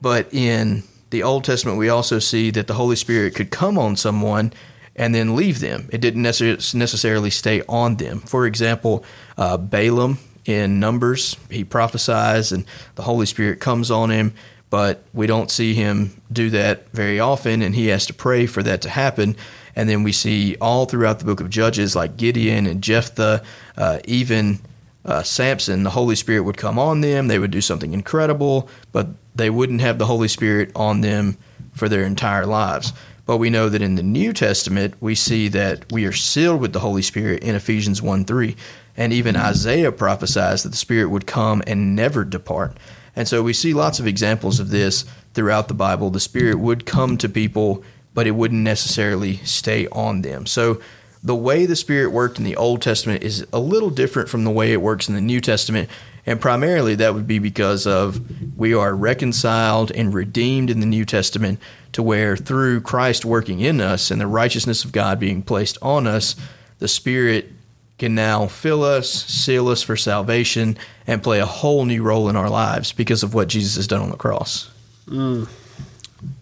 But 0.00 0.32
in 0.32 0.84
the 1.10 1.22
Old 1.22 1.44
Testament, 1.44 1.78
we 1.78 1.90
also 1.90 2.18
see 2.18 2.50
that 2.50 2.66
the 2.66 2.74
Holy 2.74 2.96
Spirit 2.96 3.34
could 3.34 3.50
come 3.50 3.76
on 3.76 3.94
someone 3.94 4.54
and 4.96 5.14
then 5.14 5.36
leave 5.36 5.60
them. 5.60 5.88
It 5.92 6.00
didn't 6.00 6.22
necessarily 6.22 7.30
stay 7.30 7.62
on 7.68 7.96
them. 7.96 8.20
For 8.20 8.46
example, 8.46 9.04
uh, 9.36 9.58
Balaam 9.58 10.18
in 10.46 10.80
Numbers, 10.80 11.36
he 11.50 11.62
prophesies 11.62 12.52
and 12.52 12.64
the 12.94 13.02
Holy 13.02 13.26
Spirit 13.26 13.60
comes 13.60 13.90
on 13.90 14.10
him, 14.10 14.32
but 14.70 15.04
we 15.12 15.26
don't 15.26 15.50
see 15.50 15.74
him 15.74 16.20
do 16.32 16.48
that 16.50 16.88
very 16.90 17.20
often, 17.20 17.60
and 17.60 17.74
he 17.74 17.88
has 17.88 18.06
to 18.06 18.14
pray 18.14 18.46
for 18.46 18.62
that 18.62 18.80
to 18.82 18.88
happen. 18.88 19.36
And 19.74 19.88
then 19.88 20.02
we 20.02 20.12
see 20.12 20.56
all 20.60 20.86
throughout 20.86 21.18
the 21.18 21.24
book 21.24 21.40
of 21.40 21.50
Judges, 21.50 21.96
like 21.96 22.16
Gideon 22.16 22.66
and 22.66 22.82
Jephthah, 22.82 23.42
uh, 23.76 23.98
even 24.04 24.60
uh, 25.04 25.22
Samson, 25.22 25.82
the 25.82 25.90
Holy 25.90 26.14
Spirit 26.14 26.42
would 26.42 26.56
come 26.56 26.78
on 26.78 27.00
them. 27.00 27.28
They 27.28 27.38
would 27.38 27.50
do 27.50 27.60
something 27.60 27.92
incredible, 27.92 28.68
but 28.92 29.08
they 29.34 29.50
wouldn't 29.50 29.80
have 29.80 29.98
the 29.98 30.06
Holy 30.06 30.28
Spirit 30.28 30.70
on 30.76 31.00
them 31.00 31.36
for 31.72 31.88
their 31.88 32.04
entire 32.04 32.46
lives. 32.46 32.92
But 33.24 33.38
we 33.38 33.50
know 33.50 33.68
that 33.68 33.82
in 33.82 33.94
the 33.94 34.02
New 34.02 34.32
Testament, 34.32 34.94
we 35.00 35.14
see 35.14 35.48
that 35.48 35.90
we 35.92 36.06
are 36.06 36.12
sealed 36.12 36.60
with 36.60 36.72
the 36.72 36.80
Holy 36.80 37.02
Spirit 37.02 37.42
in 37.42 37.54
Ephesians 37.54 38.02
1 38.02 38.24
3. 38.24 38.56
And 38.96 39.12
even 39.12 39.36
Isaiah 39.36 39.92
prophesies 39.92 40.62
that 40.62 40.68
the 40.70 40.76
Spirit 40.76 41.06
would 41.06 41.26
come 41.26 41.62
and 41.66 41.96
never 41.96 42.24
depart. 42.24 42.76
And 43.16 43.28
so 43.28 43.42
we 43.42 43.52
see 43.52 43.74
lots 43.74 43.98
of 44.00 44.06
examples 44.06 44.60
of 44.60 44.70
this 44.70 45.04
throughout 45.34 45.68
the 45.68 45.74
Bible. 45.74 46.10
The 46.10 46.20
Spirit 46.20 46.58
would 46.58 46.84
come 46.84 47.16
to 47.18 47.28
people, 47.28 47.82
but 48.14 48.26
it 48.26 48.32
wouldn't 48.32 48.62
necessarily 48.62 49.36
stay 49.38 49.86
on 49.88 50.22
them. 50.22 50.46
So 50.46 50.80
the 51.22 51.34
way 51.34 51.66
the 51.66 51.76
Spirit 51.76 52.10
worked 52.10 52.38
in 52.38 52.44
the 52.44 52.56
Old 52.56 52.82
Testament 52.82 53.22
is 53.22 53.46
a 53.52 53.60
little 53.60 53.90
different 53.90 54.28
from 54.28 54.44
the 54.44 54.50
way 54.50 54.72
it 54.72 54.82
works 54.82 55.08
in 55.08 55.14
the 55.14 55.20
New 55.20 55.40
Testament. 55.40 55.88
And 56.26 56.40
primarily 56.40 56.94
that 56.96 57.14
would 57.14 57.26
be 57.26 57.38
because 57.38 57.86
of 57.86 58.20
we 58.56 58.74
are 58.74 58.94
reconciled 58.94 59.90
and 59.92 60.12
redeemed 60.12 60.70
in 60.70 60.80
the 60.80 60.86
New 60.86 61.04
Testament 61.04 61.60
to 61.92 62.02
where 62.02 62.36
through 62.36 62.80
Christ 62.80 63.24
working 63.24 63.60
in 63.60 63.80
us 63.80 64.10
and 64.10 64.20
the 64.20 64.26
righteousness 64.26 64.84
of 64.84 64.92
God 64.92 65.20
being 65.20 65.42
placed 65.42 65.78
on 65.80 66.06
us, 66.06 66.36
the 66.78 66.88
Spirit 66.88 67.50
can 67.98 68.14
now 68.16 68.46
fill 68.48 68.82
us, 68.82 69.08
seal 69.08 69.68
us 69.68 69.82
for 69.82 69.96
salvation, 69.96 70.76
and 71.06 71.22
play 71.22 71.38
a 71.38 71.46
whole 71.46 71.84
new 71.84 72.02
role 72.02 72.28
in 72.28 72.34
our 72.34 72.50
lives 72.50 72.92
because 72.92 73.22
of 73.22 73.32
what 73.32 73.48
Jesus 73.48 73.76
has 73.76 73.86
done 73.86 74.02
on 74.02 74.10
the 74.10 74.16
cross. 74.16 74.70
Mm. 75.06 75.48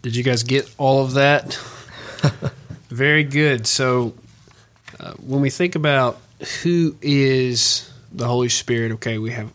Did 0.03 0.17
you 0.17 0.23
guys 0.23 0.43
get 0.43 0.73
all 0.79 1.03
of 1.05 1.15
that? 1.15 1.55
Very 2.89 3.25
good. 3.25 3.67
So, 3.67 4.15
uh, 4.99 5.13
when 5.15 5.41
we 5.41 5.51
think 5.51 5.75
about 5.75 6.19
who 6.63 6.97
is 7.01 7.91
the 8.13 8.27
Holy 8.27 8.49
Spirit, 8.49 8.93
okay, 8.93 9.19
we 9.19 9.31
have 9.31 9.53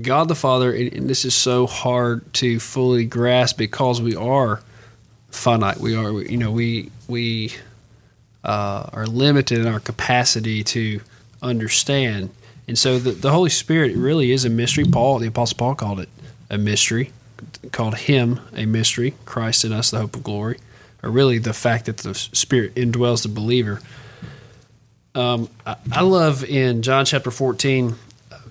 God 0.00 0.28
the 0.28 0.34
Father, 0.34 0.72
and 0.72 1.08
this 1.08 1.24
is 1.24 1.34
so 1.34 1.66
hard 1.66 2.32
to 2.34 2.58
fully 2.58 3.04
grasp 3.04 3.58
because 3.58 4.00
we 4.00 4.16
are 4.16 4.60
finite. 5.30 5.78
We 5.78 5.94
are, 5.94 6.10
you 6.22 6.38
know, 6.38 6.50
we 6.50 6.90
we 7.08 7.52
uh, 8.42 8.88
are 8.92 9.06
limited 9.06 9.58
in 9.58 9.66
our 9.66 9.80
capacity 9.80 10.64
to 10.64 11.00
understand, 11.42 12.30
and 12.66 12.78
so 12.78 12.98
the, 12.98 13.12
the 13.12 13.30
Holy 13.30 13.50
Spirit 13.50 13.94
really 13.94 14.32
is 14.32 14.44
a 14.44 14.50
mystery. 14.50 14.84
Paul, 14.84 15.18
the 15.18 15.28
Apostle 15.28 15.58
Paul, 15.58 15.74
called 15.74 16.00
it 16.00 16.08
a 16.48 16.56
mystery, 16.56 17.12
called 17.70 17.96
him 17.96 18.40
a 18.54 18.66
mystery. 18.66 19.14
Christ 19.24 19.64
in 19.64 19.72
us, 19.72 19.90
the 19.90 19.98
hope 19.98 20.16
of 20.16 20.24
glory, 20.24 20.58
or 21.02 21.10
really 21.10 21.38
the 21.38 21.54
fact 21.54 21.86
that 21.86 21.98
the 21.98 22.14
Spirit 22.14 22.74
indwells 22.74 23.22
the 23.22 23.28
believer. 23.28 23.80
Um, 25.14 25.48
I, 25.66 25.76
I 25.92 26.02
love 26.02 26.42
in 26.42 26.82
John 26.82 27.04
chapter 27.04 27.30
fourteen 27.30 27.94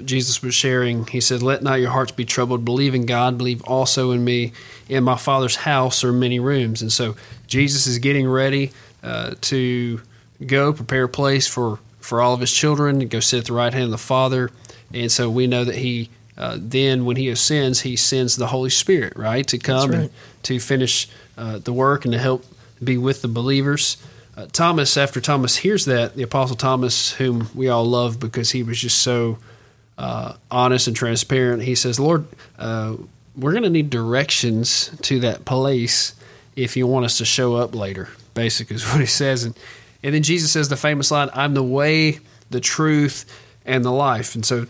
Jesus 0.06 0.41
was 0.41 0.53
sharing, 0.53 1.06
he 1.08 1.22
said, 1.22 1.41
Let 1.41 1.63
not 1.63 1.80
your 1.80 1.91
hearts 1.91 2.12
be 2.12 2.25
troubled. 2.25 2.65
Believe 2.65 2.96
in 2.96 3.06
God, 3.06 3.38
believe 3.38 3.62
also 3.63 4.12
in 4.12 4.24
me. 4.24 4.53
In 4.89 5.03
my 5.03 5.15
Father's 5.15 5.58
house 5.58 6.03
are 6.03 6.12
many 6.12 6.39
rooms. 6.39 6.82
And 6.82 6.91
so 6.91 7.15
Jesus 7.48 7.88
is 7.88 8.00
getting 8.00 8.27
ready 8.27 8.72
uh, 9.03 9.36
to 9.41 10.01
go 10.46 10.74
prepare 10.74 11.06
a 11.06 11.10
place 11.10 11.48
for, 11.48 11.80
for 12.00 12.22
all 12.22 12.34
of 12.34 12.39
his 12.39 12.51
children 12.51 13.00
to 13.00 13.06
go 13.06 13.20
sit 13.20 13.39
at 13.39 13.46
the 13.46 13.53
right 13.53 13.74
hand 13.74 13.86
of 13.86 13.91
the 13.91 13.98
Father. 13.98 14.50
And 14.94 15.12
so 15.12 15.30
we 15.30 15.48
know 15.48 15.63
that 15.63 15.75
he 15.75 16.10
uh, 16.42 16.58
then, 16.60 17.06
when 17.06 17.18
he 17.18 17.30
ascends, 17.30 17.82
he 17.82 17.96
sends 17.96 18.36
the 18.36 18.48
Holy 18.48 18.72
Spirit, 18.72 19.14
right, 19.16 19.46
to 19.46 19.60
come 19.60 19.92
right. 19.92 20.00
and 20.00 20.10
to 20.42 20.60
finish 20.60 21.08
uh, 21.38 21.60
the 21.60 21.72
work 21.72 22.04
and 22.04 22.14
to 22.14 22.18
help 22.18 22.44
be 22.84 22.98
with 22.98 23.22
the 23.22 23.28
believers. 23.28 23.98
Uh, 24.36 24.48
Thomas, 24.52 24.98
after 24.98 25.22
Thomas 25.22 25.58
hears 25.58 25.86
that, 25.86 26.16
the 26.16 26.24
Apostle 26.24 26.56
Thomas, 26.56 27.14
whom 27.14 27.48
we 27.54 27.70
all 27.70 27.86
love 27.86 28.20
because 28.20 28.50
he 28.50 28.64
was 28.64 28.80
just 28.80 29.04
so 29.04 29.38
uh, 30.00 30.34
honest 30.50 30.88
and 30.88 30.96
transparent. 30.96 31.62
He 31.62 31.76
says, 31.76 32.00
Lord, 32.00 32.26
uh, 32.58 32.96
we're 33.36 33.52
going 33.52 33.62
to 33.62 33.70
need 33.70 33.92
directions 33.92 34.90
to 35.04 35.20
that 35.20 35.46
place 35.46 36.16
if 36.56 36.76
you 36.76 36.88
want 36.88 37.06
us 37.06 37.20
to 37.20 37.26
show 37.26 37.54
up 37.54 37.76
later, 37.76 38.10
basically, 38.34 38.78
is 38.78 38.86
what 38.92 39.00
he 39.00 39.06
says. 39.06 39.44
And, 39.44 39.56
and 40.02 40.16
then 40.16 40.24
Jesus 40.24 40.52
says 40.52 40.70
the 40.70 40.76
famous 40.76 41.12
line, 41.12 41.30
I'm 41.36 41.54
the 41.54 41.62
way, 41.62 42.18
the 42.50 42.60
truth, 42.60 43.26
and 43.64 43.86
the 43.86 43.92
life. 43.92 44.34
And 44.34 44.44
so 44.44 44.66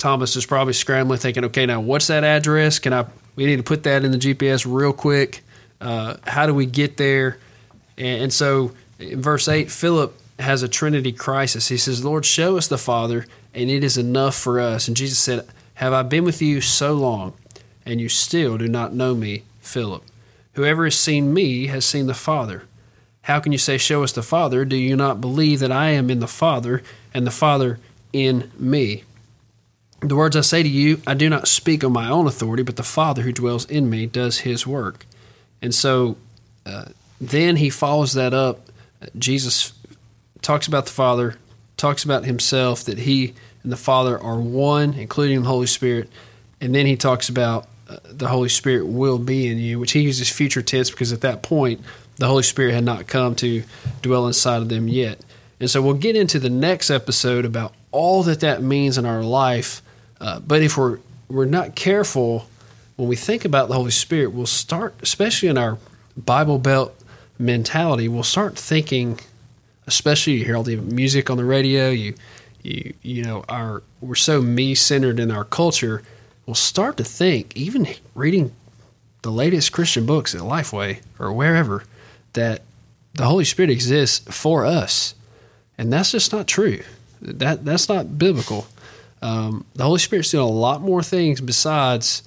Thomas 0.00 0.34
is 0.34 0.46
probably 0.46 0.72
scrambling, 0.72 1.20
thinking, 1.20 1.44
okay, 1.44 1.66
now 1.66 1.80
what's 1.80 2.08
that 2.08 2.24
address? 2.24 2.78
Can 2.78 2.92
I, 2.92 3.06
we 3.36 3.46
need 3.46 3.56
to 3.56 3.62
put 3.62 3.84
that 3.84 4.04
in 4.04 4.10
the 4.10 4.18
GPS 4.18 4.66
real 4.66 4.92
quick. 4.92 5.42
Uh, 5.80 6.16
how 6.26 6.46
do 6.46 6.54
we 6.54 6.66
get 6.66 6.96
there? 6.96 7.38
And, 7.96 8.24
and 8.24 8.32
so 8.32 8.72
in 8.98 9.22
verse 9.22 9.46
8, 9.46 9.70
Philip 9.70 10.18
has 10.38 10.62
a 10.62 10.68
Trinity 10.68 11.12
crisis. 11.12 11.68
He 11.68 11.76
says, 11.76 12.04
Lord, 12.04 12.24
show 12.24 12.56
us 12.56 12.66
the 12.66 12.78
Father, 12.78 13.26
and 13.54 13.70
it 13.70 13.84
is 13.84 13.96
enough 13.96 14.34
for 14.34 14.58
us. 14.58 14.88
And 14.88 14.96
Jesus 14.96 15.18
said, 15.18 15.46
Have 15.74 15.92
I 15.92 16.02
been 16.02 16.24
with 16.24 16.42
you 16.42 16.60
so 16.60 16.94
long, 16.94 17.34
and 17.84 18.00
you 18.00 18.08
still 18.08 18.58
do 18.58 18.68
not 18.68 18.94
know 18.94 19.14
me, 19.14 19.44
Philip? 19.60 20.02
Whoever 20.54 20.84
has 20.84 20.98
seen 20.98 21.32
me 21.32 21.66
has 21.68 21.84
seen 21.84 22.06
the 22.06 22.14
Father. 22.14 22.64
How 23.22 23.38
can 23.38 23.52
you 23.52 23.58
say, 23.58 23.78
Show 23.78 24.02
us 24.02 24.12
the 24.12 24.22
Father? 24.22 24.64
Do 24.64 24.76
you 24.76 24.96
not 24.96 25.20
believe 25.20 25.60
that 25.60 25.72
I 25.72 25.90
am 25.90 26.10
in 26.10 26.20
the 26.20 26.26
Father, 26.26 26.82
and 27.12 27.26
the 27.26 27.30
Father 27.30 27.78
in 28.12 28.50
me? 28.58 29.04
The 30.00 30.16
words 30.16 30.34
I 30.34 30.40
say 30.40 30.62
to 30.62 30.68
you, 30.68 31.00
I 31.06 31.14
do 31.14 31.28
not 31.28 31.46
speak 31.46 31.84
on 31.84 31.92
my 31.92 32.08
own 32.08 32.26
authority, 32.26 32.62
but 32.62 32.76
the 32.76 32.82
Father 32.82 33.22
who 33.22 33.32
dwells 33.32 33.66
in 33.66 33.90
me 33.90 34.06
does 34.06 34.40
his 34.40 34.66
work. 34.66 35.04
And 35.60 35.74
so 35.74 36.16
uh, 36.64 36.86
then 37.20 37.56
he 37.56 37.68
follows 37.68 38.14
that 38.14 38.32
up. 38.32 38.60
Jesus 39.18 39.72
talks 40.42 40.66
about 40.66 40.86
the 40.86 40.92
Father, 40.92 41.36
talks 41.76 42.04
about 42.04 42.24
himself 42.24 42.84
that 42.84 42.98
he 42.98 43.34
and 43.62 43.70
the 43.70 43.76
Father 43.76 44.18
are 44.18 44.40
one, 44.40 44.94
including 44.94 45.42
the 45.42 45.48
Holy 45.48 45.66
Spirit, 45.66 46.08
and 46.60 46.74
then 46.74 46.86
he 46.86 46.96
talks 46.96 47.28
about 47.28 47.68
uh, 47.88 47.96
the 48.04 48.28
Holy 48.28 48.48
Spirit 48.48 48.86
will 48.86 49.18
be 49.18 49.48
in 49.48 49.58
you, 49.58 49.78
which 49.78 49.92
he 49.92 50.00
uses 50.00 50.30
future 50.30 50.62
tense 50.62 50.90
because 50.90 51.12
at 51.12 51.22
that 51.22 51.42
point 51.42 51.80
the 52.16 52.26
Holy 52.26 52.42
Spirit 52.42 52.74
had 52.74 52.84
not 52.84 53.06
come 53.06 53.34
to 53.36 53.62
dwell 54.02 54.26
inside 54.26 54.62
of 54.62 54.68
them 54.68 54.88
yet. 54.88 55.20
And 55.58 55.68
so 55.68 55.82
we'll 55.82 55.94
get 55.94 56.16
into 56.16 56.38
the 56.38 56.50
next 56.50 56.90
episode 56.90 57.44
about 57.44 57.74
all 57.90 58.22
that 58.22 58.40
that 58.40 58.62
means 58.62 58.96
in 58.96 59.04
our 59.04 59.22
life. 59.22 59.82
Uh, 60.20 60.40
but 60.40 60.62
if 60.62 60.76
we're 60.76 60.98
we're 61.28 61.44
not 61.44 61.74
careful 61.74 62.46
when 62.96 63.08
we 63.08 63.16
think 63.16 63.44
about 63.44 63.68
the 63.68 63.74
Holy 63.74 63.90
Spirit, 63.90 64.32
we'll 64.32 64.46
start, 64.46 64.94
especially 65.00 65.48
in 65.48 65.56
our 65.56 65.78
Bible 66.16 66.58
Belt 66.58 66.94
mentality, 67.38 68.08
we'll 68.08 68.22
start 68.22 68.58
thinking 68.58 69.18
especially 69.90 70.34
you 70.34 70.44
hear 70.44 70.56
all 70.56 70.62
the 70.62 70.76
music 70.76 71.30
on 71.30 71.36
the 71.36 71.44
radio. 71.44 71.90
You 71.90 72.14
you 72.62 72.94
you 73.02 73.22
know 73.24 73.44
our 73.48 73.82
we're 74.00 74.14
so 74.14 74.40
me 74.40 74.74
centered 74.74 75.18
in 75.18 75.30
our 75.30 75.44
culture. 75.44 76.02
We'll 76.46 76.54
start 76.54 76.96
to 76.96 77.04
think, 77.04 77.56
even 77.56 77.88
reading 78.14 78.52
the 79.22 79.30
latest 79.30 79.72
Christian 79.72 80.06
books 80.06 80.34
at 80.34 80.40
Lifeway 80.40 81.00
or 81.18 81.32
wherever, 81.32 81.84
that 82.32 82.62
the 83.14 83.26
Holy 83.26 83.44
Spirit 83.44 83.70
exists 83.70 84.18
for 84.34 84.64
us, 84.64 85.14
and 85.76 85.92
that's 85.92 86.12
just 86.12 86.32
not 86.32 86.46
true. 86.46 86.82
That 87.20 87.64
that's 87.64 87.88
not 87.88 88.18
biblical. 88.18 88.66
Um, 89.22 89.64
the 89.74 89.84
Holy 89.84 89.98
Spirit's 89.98 90.30
doing 90.30 90.44
a 90.44 90.50
lot 90.50 90.80
more 90.80 91.02
things 91.02 91.40
besides 91.40 92.22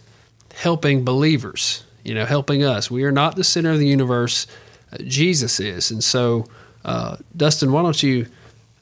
helping 0.53 1.03
believers. 1.03 1.83
You 2.03 2.13
know, 2.13 2.25
helping 2.25 2.63
us. 2.63 2.91
We 2.91 3.05
are 3.05 3.13
not 3.13 3.37
the 3.37 3.45
center 3.45 3.71
of 3.71 3.79
the 3.79 3.87
universe. 3.87 4.45
Uh, 4.91 4.97
Jesus 5.07 5.61
is, 5.61 5.89
and 5.89 6.03
so 6.03 6.45
uh, 6.83 7.17
Dustin, 7.35 7.71
why 7.71 7.81
don't 7.81 8.03
you 8.03 8.27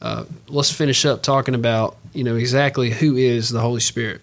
uh, 0.01 0.25
let's 0.48 0.72
finish 0.72 1.06
up 1.06 1.22
talking 1.22 1.56
about 1.56 1.98
you 2.13 2.24
know 2.24 2.36
exactly 2.36 2.89
who 2.89 3.15
is 3.15 3.50
the 3.50 3.60
Holy 3.60 3.80
Spirit? 3.80 4.22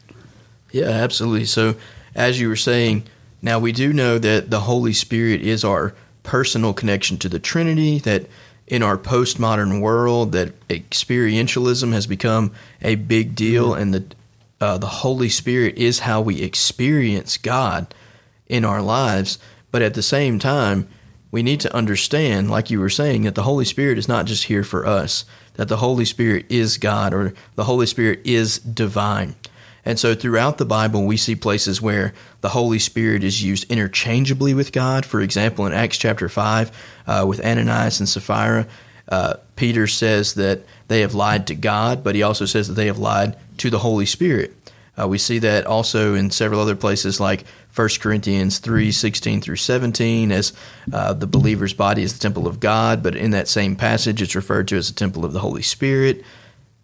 Yeah, 0.73 0.89
absolutely. 0.89 1.45
So 1.45 1.77
as 2.15 2.41
you 2.41 2.49
were 2.49 2.57
saying, 2.57 3.05
now 3.41 3.59
we 3.59 3.73
do 3.73 3.93
know 3.93 4.19
that 4.19 4.51
the 4.51 4.61
Holy 4.61 4.93
Spirit 4.93 5.41
is 5.43 5.65
our 5.65 5.95
personal 6.25 6.73
connection 6.75 7.17
to 7.19 7.29
the 7.29 7.39
Trinity. 7.39 8.01
That 8.01 8.27
in 8.69 8.83
our 8.83 8.97
postmodern 8.97 9.81
world, 9.81 10.33
that 10.33 10.69
experientialism 10.69 11.93
has 11.93 12.07
become 12.07 12.53
a 12.83 12.95
big 12.95 13.35
deal, 13.35 13.71
mm-hmm. 13.71 13.83
and 13.83 13.95
the 13.95 14.05
uh, 14.61 14.79
the 14.79 14.87
Holy 14.87 15.29
Spirit 15.29 15.77
is 15.77 16.01
how 16.01 16.21
we 16.21 16.43
experience 16.43 17.37
God 17.37 17.95
in 18.49 18.65
our 18.65 18.83
lives. 18.83 19.39
But 19.71 19.83
at 19.83 19.95
the 19.95 20.03
same 20.03 20.39
time, 20.39 20.89
we 21.31 21.43
need 21.43 21.61
to 21.61 21.75
understand, 21.75 22.51
like 22.51 22.71
you 22.71 22.81
were 22.81 22.91
saying, 22.91 23.23
that 23.23 23.35
the 23.35 23.43
Holy 23.43 23.65
Spirit 23.65 23.99
is 23.99 24.09
not 24.09 24.27
just 24.27 24.45
here 24.45 24.65
for 24.65 24.87
us, 24.87 25.25
that 25.55 25.69
the 25.69 25.77
Holy 25.77 26.05
Spirit 26.05 26.47
is 26.49 26.79
God 26.79 27.13
or 27.13 27.35
the 27.55 27.65
Holy 27.65 27.87
Spirit 27.87 28.21
is 28.25 28.59
divine. 28.59 29.37
And 29.89 29.99
so 29.99 30.15
throughout 30.15 30.59
the 30.59 30.67
Bible, 30.67 31.07
we 31.07 31.17
see 31.17 31.35
places 31.35 31.81
where 31.81 32.13
the 32.43 32.51
Holy 32.51 32.79
Spirit 32.79 33.25
is 33.25 33.43
used 33.43 33.73
interchangeably 33.73 34.53
with 34.53 34.71
God. 34.71 35.07
For 35.07 35.23
example, 35.23 35.65
in 35.65 35.73
Acts 35.73 35.97
chapter 35.97 36.29
5, 36.29 36.71
uh, 37.07 37.25
with 37.27 37.43
Ananias 37.43 37.99
and 37.99 38.07
Sapphira, 38.07 38.67
uh, 39.09 39.37
Peter 39.57 39.87
says 39.87 40.35
that 40.35 40.61
they 40.89 41.01
have 41.01 41.15
lied 41.15 41.47
to 41.47 41.55
God, 41.55 42.05
but 42.05 42.15
he 42.15 42.23
also 42.23 42.45
says 42.45 42.69
that 42.69 42.75
they 42.75 42.85
have 42.85 42.99
lied 42.99 43.35
to 43.57 43.71
the 43.71 43.79
Holy 43.79 44.05
Spirit. 44.05 44.55
Uh, 45.01 45.09
we 45.09 45.17
see 45.17 45.39
that 45.39 45.65
also 45.65 46.15
in 46.15 46.31
several 46.31 46.61
other 46.61 46.77
places 46.77 47.19
like 47.19 47.47
1 47.75 47.89
Corinthians 47.99 48.59
3 48.59 48.93
16 48.93 49.41
through 49.41 49.57
17, 49.57 50.31
as 50.33 50.53
uh, 50.93 51.15
the 51.15 51.27
believer's 51.27 51.73
body 51.73 52.03
is 52.03 52.13
the 52.13 52.21
temple 52.21 52.47
of 52.47 52.61
God, 52.61 53.03
but 53.03 53.17
in 53.17 53.31
that 53.31 53.49
same 53.49 53.75
passage, 53.75 54.21
it's 54.21 54.37
referred 54.37 54.69
to 54.69 54.77
as 54.77 54.89
the 54.89 54.95
temple 54.95 55.25
of 55.25 55.33
the 55.33 55.41
Holy 55.41 55.63
Spirit. 55.63 56.23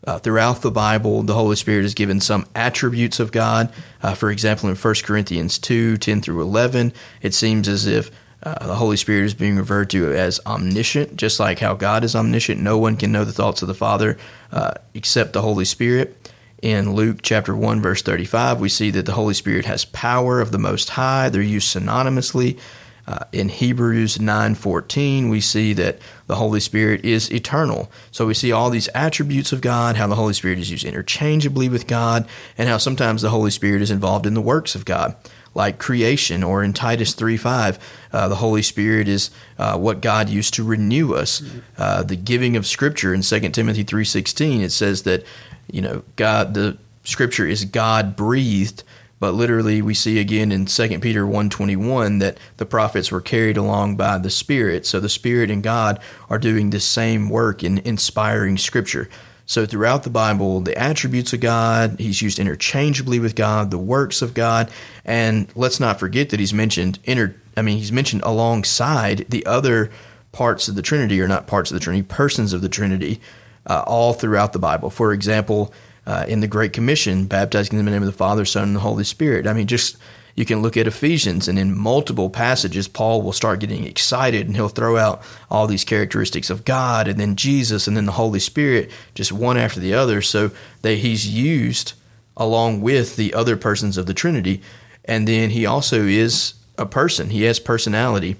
Uh, 0.06 0.18
throughout 0.18 0.60
the 0.60 0.70
Bible, 0.70 1.22
the 1.22 1.34
Holy 1.34 1.56
Spirit 1.56 1.84
is 1.84 1.94
given 1.94 2.20
some 2.20 2.46
attributes 2.54 3.20
of 3.20 3.32
God. 3.32 3.72
Uh, 4.02 4.14
for 4.14 4.30
example, 4.30 4.68
in 4.68 4.76
1 4.76 4.94
Corinthians 5.02 5.58
2 5.58 5.96
10 5.96 6.20
through 6.20 6.42
11, 6.42 6.92
it 7.22 7.32
seems 7.32 7.68
as 7.68 7.86
if 7.86 8.10
uh, 8.42 8.66
the 8.66 8.74
Holy 8.74 8.98
Spirit 8.98 9.24
is 9.24 9.34
being 9.34 9.56
referred 9.56 9.88
to 9.90 10.12
as 10.12 10.40
omniscient, 10.44 11.16
just 11.16 11.40
like 11.40 11.60
how 11.60 11.74
God 11.74 12.04
is 12.04 12.14
omniscient. 12.14 12.60
No 12.60 12.76
one 12.76 12.96
can 12.96 13.10
know 13.10 13.24
the 13.24 13.32
thoughts 13.32 13.62
of 13.62 13.68
the 13.68 13.74
Father 13.74 14.18
uh, 14.52 14.74
except 14.92 15.32
the 15.32 15.42
Holy 15.42 15.64
Spirit. 15.64 16.30
in 16.60 16.94
Luke 16.94 17.18
chapter 17.22 17.56
1, 17.56 17.80
verse 17.80 18.02
35, 18.02 18.60
we 18.60 18.68
see 18.68 18.90
that 18.90 19.06
the 19.06 19.12
Holy 19.12 19.34
Spirit 19.34 19.64
has 19.64 19.84
power 19.86 20.40
of 20.40 20.52
the 20.52 20.58
Most 20.58 20.90
High. 20.90 21.30
They're 21.30 21.42
used 21.42 21.74
synonymously. 21.74 22.58
Uh, 23.06 23.18
in 23.32 23.50
Hebrews 23.50 24.18
9:14, 24.18 25.28
we 25.28 25.40
see 25.40 25.74
that 25.74 25.98
the 26.26 26.36
Holy 26.36 26.60
Spirit 26.60 27.04
is 27.04 27.30
eternal. 27.30 27.90
So 28.10 28.26
we 28.26 28.34
see 28.34 28.50
all 28.50 28.70
these 28.70 28.88
attributes 28.94 29.52
of 29.52 29.60
God, 29.60 29.96
how 29.96 30.06
the 30.06 30.14
Holy 30.14 30.32
Spirit 30.32 30.58
is 30.58 30.70
used 30.70 30.84
interchangeably 30.86 31.68
with 31.68 31.86
God, 31.86 32.26
and 32.56 32.68
how 32.68 32.78
sometimes 32.78 33.20
the 33.20 33.30
Holy 33.30 33.50
Spirit 33.50 33.82
is 33.82 33.90
involved 33.90 34.26
in 34.26 34.32
the 34.32 34.40
works 34.40 34.74
of 34.74 34.86
God, 34.86 35.16
like 35.54 35.78
creation, 35.78 36.42
or 36.42 36.64
in 36.64 36.72
Titus 36.72 37.14
3:5, 37.14 37.78
uh, 38.10 38.28
the 38.28 38.36
Holy 38.36 38.62
Spirit 38.62 39.06
is 39.06 39.30
uh, 39.58 39.76
what 39.76 40.00
God 40.00 40.30
used 40.30 40.54
to 40.54 40.64
renew 40.64 41.12
us. 41.12 41.42
Uh, 41.76 42.02
the 42.02 42.16
giving 42.16 42.56
of 42.56 42.66
Scripture 42.66 43.12
in 43.12 43.22
2 43.22 43.52
Timothy 43.52 43.84
3:16, 43.84 44.62
it 44.62 44.72
says 44.72 45.02
that 45.02 45.24
you 45.70 45.82
know 45.82 46.02
God, 46.16 46.54
the 46.54 46.78
Scripture 47.04 47.46
is 47.46 47.66
God 47.66 48.16
breathed 48.16 48.82
but 49.24 49.32
literally 49.32 49.80
we 49.80 49.94
see 49.94 50.18
again 50.18 50.52
in 50.52 50.66
2 50.66 50.98
peter 50.98 51.24
1.21 51.24 52.20
that 52.20 52.36
the 52.58 52.66
prophets 52.66 53.10
were 53.10 53.22
carried 53.22 53.56
along 53.56 53.96
by 53.96 54.18
the 54.18 54.28
spirit. 54.28 54.84
So 54.84 55.00
the 55.00 55.08
spirit 55.08 55.50
and 55.50 55.62
god 55.62 55.98
are 56.28 56.38
doing 56.38 56.68
the 56.68 56.78
same 56.78 57.30
work 57.30 57.64
in 57.64 57.78
inspiring 57.78 58.58
scripture. 58.58 59.08
So 59.46 59.64
throughout 59.64 60.02
the 60.02 60.10
bible 60.10 60.60
the 60.60 60.76
attributes 60.76 61.32
of 61.32 61.40
god 61.40 61.96
he's 61.98 62.20
used 62.20 62.38
interchangeably 62.38 63.18
with 63.18 63.34
god 63.34 63.70
the 63.70 63.78
works 63.78 64.20
of 64.20 64.34
god. 64.34 64.70
And 65.06 65.48
let's 65.54 65.80
not 65.80 65.98
forget 65.98 66.28
that 66.28 66.38
he's 66.38 66.52
mentioned 66.52 66.98
inter 67.04 67.34
i 67.56 67.62
mean 67.62 67.78
he's 67.78 67.92
mentioned 67.92 68.20
alongside 68.26 69.24
the 69.30 69.46
other 69.46 69.90
parts 70.32 70.68
of 70.68 70.74
the 70.74 70.82
trinity 70.82 71.18
or 71.18 71.28
not 71.28 71.46
parts 71.46 71.70
of 71.70 71.76
the 71.76 71.80
trinity 71.80 72.02
persons 72.02 72.52
of 72.52 72.60
the 72.60 72.68
trinity 72.68 73.22
uh, 73.66 73.84
all 73.86 74.12
throughout 74.12 74.52
the 74.52 74.58
bible. 74.58 74.90
For 74.90 75.14
example 75.14 75.72
uh, 76.06 76.24
in 76.28 76.40
the 76.40 76.48
Great 76.48 76.72
Commission, 76.72 77.26
baptizing 77.26 77.78
them 77.78 77.86
in 77.86 77.92
the 77.92 77.98
name 77.98 78.06
of 78.06 78.12
the 78.12 78.16
Father, 78.16 78.44
Son, 78.44 78.64
and 78.64 78.76
the 78.76 78.80
Holy 78.80 79.04
Spirit. 79.04 79.46
I 79.46 79.52
mean, 79.52 79.66
just 79.66 79.96
you 80.34 80.44
can 80.44 80.62
look 80.62 80.76
at 80.76 80.86
Ephesians, 80.86 81.46
and 81.46 81.58
in 81.58 81.78
multiple 81.78 82.28
passages, 82.28 82.88
Paul 82.88 83.22
will 83.22 83.32
start 83.32 83.60
getting 83.60 83.84
excited 83.84 84.46
and 84.46 84.56
he'll 84.56 84.68
throw 84.68 84.96
out 84.96 85.22
all 85.50 85.66
these 85.66 85.84
characteristics 85.84 86.50
of 86.50 86.64
God 86.64 87.06
and 87.06 87.20
then 87.20 87.36
Jesus 87.36 87.86
and 87.86 87.96
then 87.96 88.06
the 88.06 88.12
Holy 88.12 88.40
Spirit, 88.40 88.90
just 89.14 89.30
one 89.30 89.56
after 89.56 89.78
the 89.78 89.94
other, 89.94 90.20
so 90.20 90.50
that 90.82 90.96
he's 90.96 91.28
used 91.28 91.92
along 92.36 92.80
with 92.80 93.14
the 93.14 93.32
other 93.32 93.56
persons 93.56 93.96
of 93.96 94.06
the 94.06 94.14
Trinity. 94.14 94.60
And 95.04 95.28
then 95.28 95.50
he 95.50 95.66
also 95.66 96.02
is 96.02 96.54
a 96.76 96.86
person, 96.86 97.30
he 97.30 97.44
has 97.44 97.60
personality. 97.60 98.36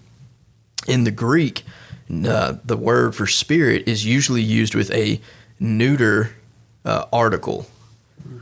In 0.89 1.05
the 1.05 1.13
Greek, 1.13 1.63
uh, 2.11 2.57
the 2.65 2.77
word 2.77 3.15
for 3.15 3.27
spirit 3.27 3.87
is 3.87 4.05
usually 4.05 4.43
used 4.43 4.75
with 4.75 4.91
a 4.91 5.21
neuter 5.61 6.35
uh, 6.85 7.07
article, 7.13 7.67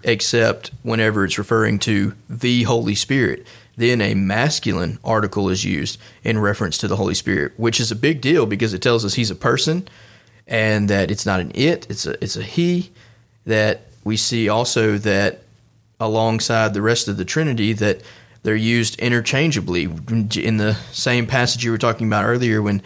except 0.03 0.71
whenever 0.83 1.25
it's 1.25 1.39
referring 1.39 1.79
to 1.81 2.15
the 2.29 2.65
Holy 2.65 2.95
Spirit. 2.95 3.47
Then 3.77 4.01
a 4.01 4.15
masculine 4.15 4.99
article 5.03 5.49
is 5.49 5.65
used 5.65 5.99
in 6.23 6.39
reference 6.39 6.77
to 6.79 6.89
the 6.89 6.97
Holy 6.97 7.15
Spirit, 7.15 7.53
which 7.57 7.81
is 7.81 7.91
a 7.91 7.97
big 7.97 8.21
deal 8.21 8.45
because 8.45 8.75
it 8.75 8.83
tells 8.83 9.05
us 9.05 9.15
he's 9.15 9.31
a 9.31 9.35
person 9.35 9.89
and 10.47 10.91
that 10.91 11.11
it's 11.11 11.25
not 11.25 11.41
an 11.41 11.53
it, 11.55 11.87
it's 11.89 12.07
a 12.07 12.23
it's 12.23 12.37
a 12.37 12.43
he. 12.43 12.91
That 13.47 13.83
we 14.05 14.17
see 14.17 14.49
also 14.49 14.99
that 14.99 15.41
alongside 15.99 16.75
the 16.75 16.83
rest 16.83 17.09
of 17.09 17.17
the 17.17 17.25
Trinity 17.25 17.73
that 17.73 18.03
they're 18.43 18.55
used 18.57 18.99
interchangeably 18.99 19.85
in 19.85 20.57
the 20.57 20.77
same 20.91 21.27
passage 21.27 21.65
you 21.65 21.71
were 21.71 21.79
talking 21.79 22.07
about 22.09 22.25
earlier 22.25 22.61
when 22.61 22.83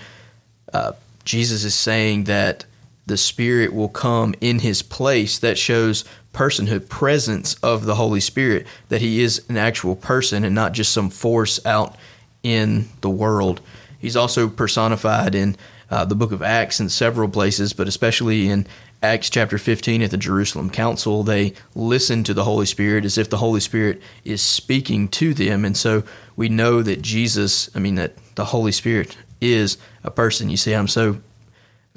uh, 0.72 0.92
Jesus 1.24 1.64
is 1.64 1.74
saying 1.74 2.24
that 2.24 2.66
the 3.06 3.16
Spirit 3.16 3.72
will 3.72 3.88
come 3.88 4.34
in 4.40 4.58
his 4.58 4.82
place. 4.82 5.38
That 5.38 5.58
shows 5.58 6.04
personhood, 6.32 6.88
presence 6.88 7.54
of 7.62 7.86
the 7.86 7.94
Holy 7.94 8.20
Spirit, 8.20 8.66
that 8.88 9.00
he 9.00 9.22
is 9.22 9.44
an 9.48 9.56
actual 9.56 9.96
person 9.96 10.44
and 10.44 10.54
not 10.54 10.72
just 10.72 10.92
some 10.92 11.10
force 11.10 11.64
out 11.64 11.96
in 12.42 12.88
the 13.00 13.10
world. 13.10 13.60
He's 13.98 14.16
also 14.16 14.48
personified 14.48 15.34
in 15.34 15.56
uh, 15.90 16.04
the 16.04 16.14
book 16.14 16.32
of 16.32 16.42
Acts 16.42 16.80
in 16.80 16.88
several 16.88 17.28
places, 17.28 17.72
but 17.72 17.88
especially 17.88 18.48
in 18.48 18.66
Acts 19.02 19.30
chapter 19.30 19.58
15 19.58 20.02
at 20.02 20.10
the 20.10 20.16
Jerusalem 20.16 20.70
Council, 20.70 21.22
they 21.22 21.54
listen 21.74 22.24
to 22.24 22.34
the 22.34 22.44
Holy 22.44 22.66
Spirit 22.66 23.04
as 23.04 23.18
if 23.18 23.30
the 23.30 23.36
Holy 23.36 23.60
Spirit 23.60 24.00
is 24.24 24.42
speaking 24.42 25.08
to 25.08 25.32
them. 25.32 25.64
And 25.64 25.76
so 25.76 26.02
we 26.34 26.48
know 26.48 26.82
that 26.82 27.02
Jesus, 27.02 27.70
I 27.74 27.78
mean, 27.78 27.94
that 27.96 28.14
the 28.34 28.46
Holy 28.46 28.72
Spirit 28.72 29.16
is 29.40 29.78
a 30.02 30.10
person. 30.10 30.50
You 30.50 30.56
see, 30.56 30.72
I'm 30.72 30.88
so 30.88 31.20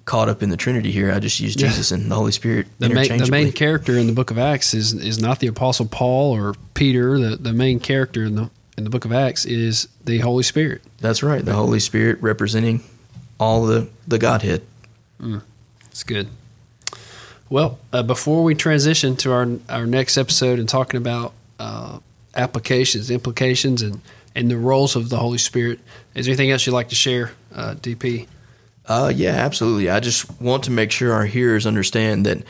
caught 0.09 0.27
up 0.27 0.41
in 0.41 0.49
the 0.49 0.57
Trinity 0.57 0.91
here. 0.91 1.11
I 1.11 1.19
just 1.19 1.39
use 1.39 1.55
Jesus 1.55 1.91
yeah. 1.91 1.97
and 1.97 2.09
the 2.09 2.15
Holy 2.15 2.31
Spirit. 2.31 2.65
The 2.79 2.89
main, 2.89 3.19
the 3.19 3.29
main 3.29 3.51
character 3.51 3.95
in 3.95 4.07
the 4.07 4.13
Book 4.13 4.31
of 4.31 4.39
Acts 4.39 4.73
is 4.73 4.91
is 4.93 5.21
not 5.21 5.37
the 5.39 5.45
Apostle 5.45 5.85
Paul 5.85 6.35
or 6.35 6.55
Peter. 6.73 7.19
The 7.19 7.35
the 7.35 7.53
main 7.53 7.79
character 7.79 8.25
in 8.25 8.33
the 8.33 8.49
in 8.75 8.85
the 8.85 8.89
Book 8.89 9.05
of 9.05 9.13
Acts 9.13 9.45
is 9.45 9.87
the 10.03 10.17
Holy 10.17 10.41
Spirit. 10.41 10.81
That's 10.97 11.21
right. 11.21 11.45
The 11.45 11.53
Holy 11.53 11.79
Spirit 11.79 12.19
representing 12.23 12.81
all 13.39 13.67
the 13.67 13.87
the 14.07 14.17
Godhead. 14.17 14.63
Mm, 15.21 15.43
that's 15.83 16.03
good. 16.03 16.27
Well, 17.47 17.77
uh, 17.93 18.01
before 18.01 18.43
we 18.43 18.55
transition 18.55 19.15
to 19.17 19.31
our 19.31 19.47
our 19.69 19.85
next 19.85 20.17
episode 20.17 20.57
and 20.57 20.67
talking 20.67 20.97
about 20.97 21.33
uh, 21.59 21.99
applications, 22.33 23.11
implications, 23.11 23.83
and 23.83 24.01
and 24.33 24.49
the 24.49 24.57
roles 24.57 24.95
of 24.95 25.09
the 25.09 25.17
Holy 25.17 25.37
Spirit, 25.37 25.79
is 26.15 26.25
there 26.25 26.31
anything 26.31 26.49
else 26.49 26.65
you'd 26.65 26.73
like 26.73 26.89
to 26.89 26.95
share, 26.95 27.31
uh, 27.53 27.75
DP? 27.75 28.25
Uh, 28.89 29.13
yeah, 29.15 29.35
absolutely. 29.35 29.87
I 29.89 29.99
just 29.99 30.41
want 30.41 30.63
to 30.63 30.71
make 30.71 30.91
sure 30.91 31.13
our 31.13 31.25
hearers 31.25 31.67
understand 31.67 32.25
that 32.25 32.43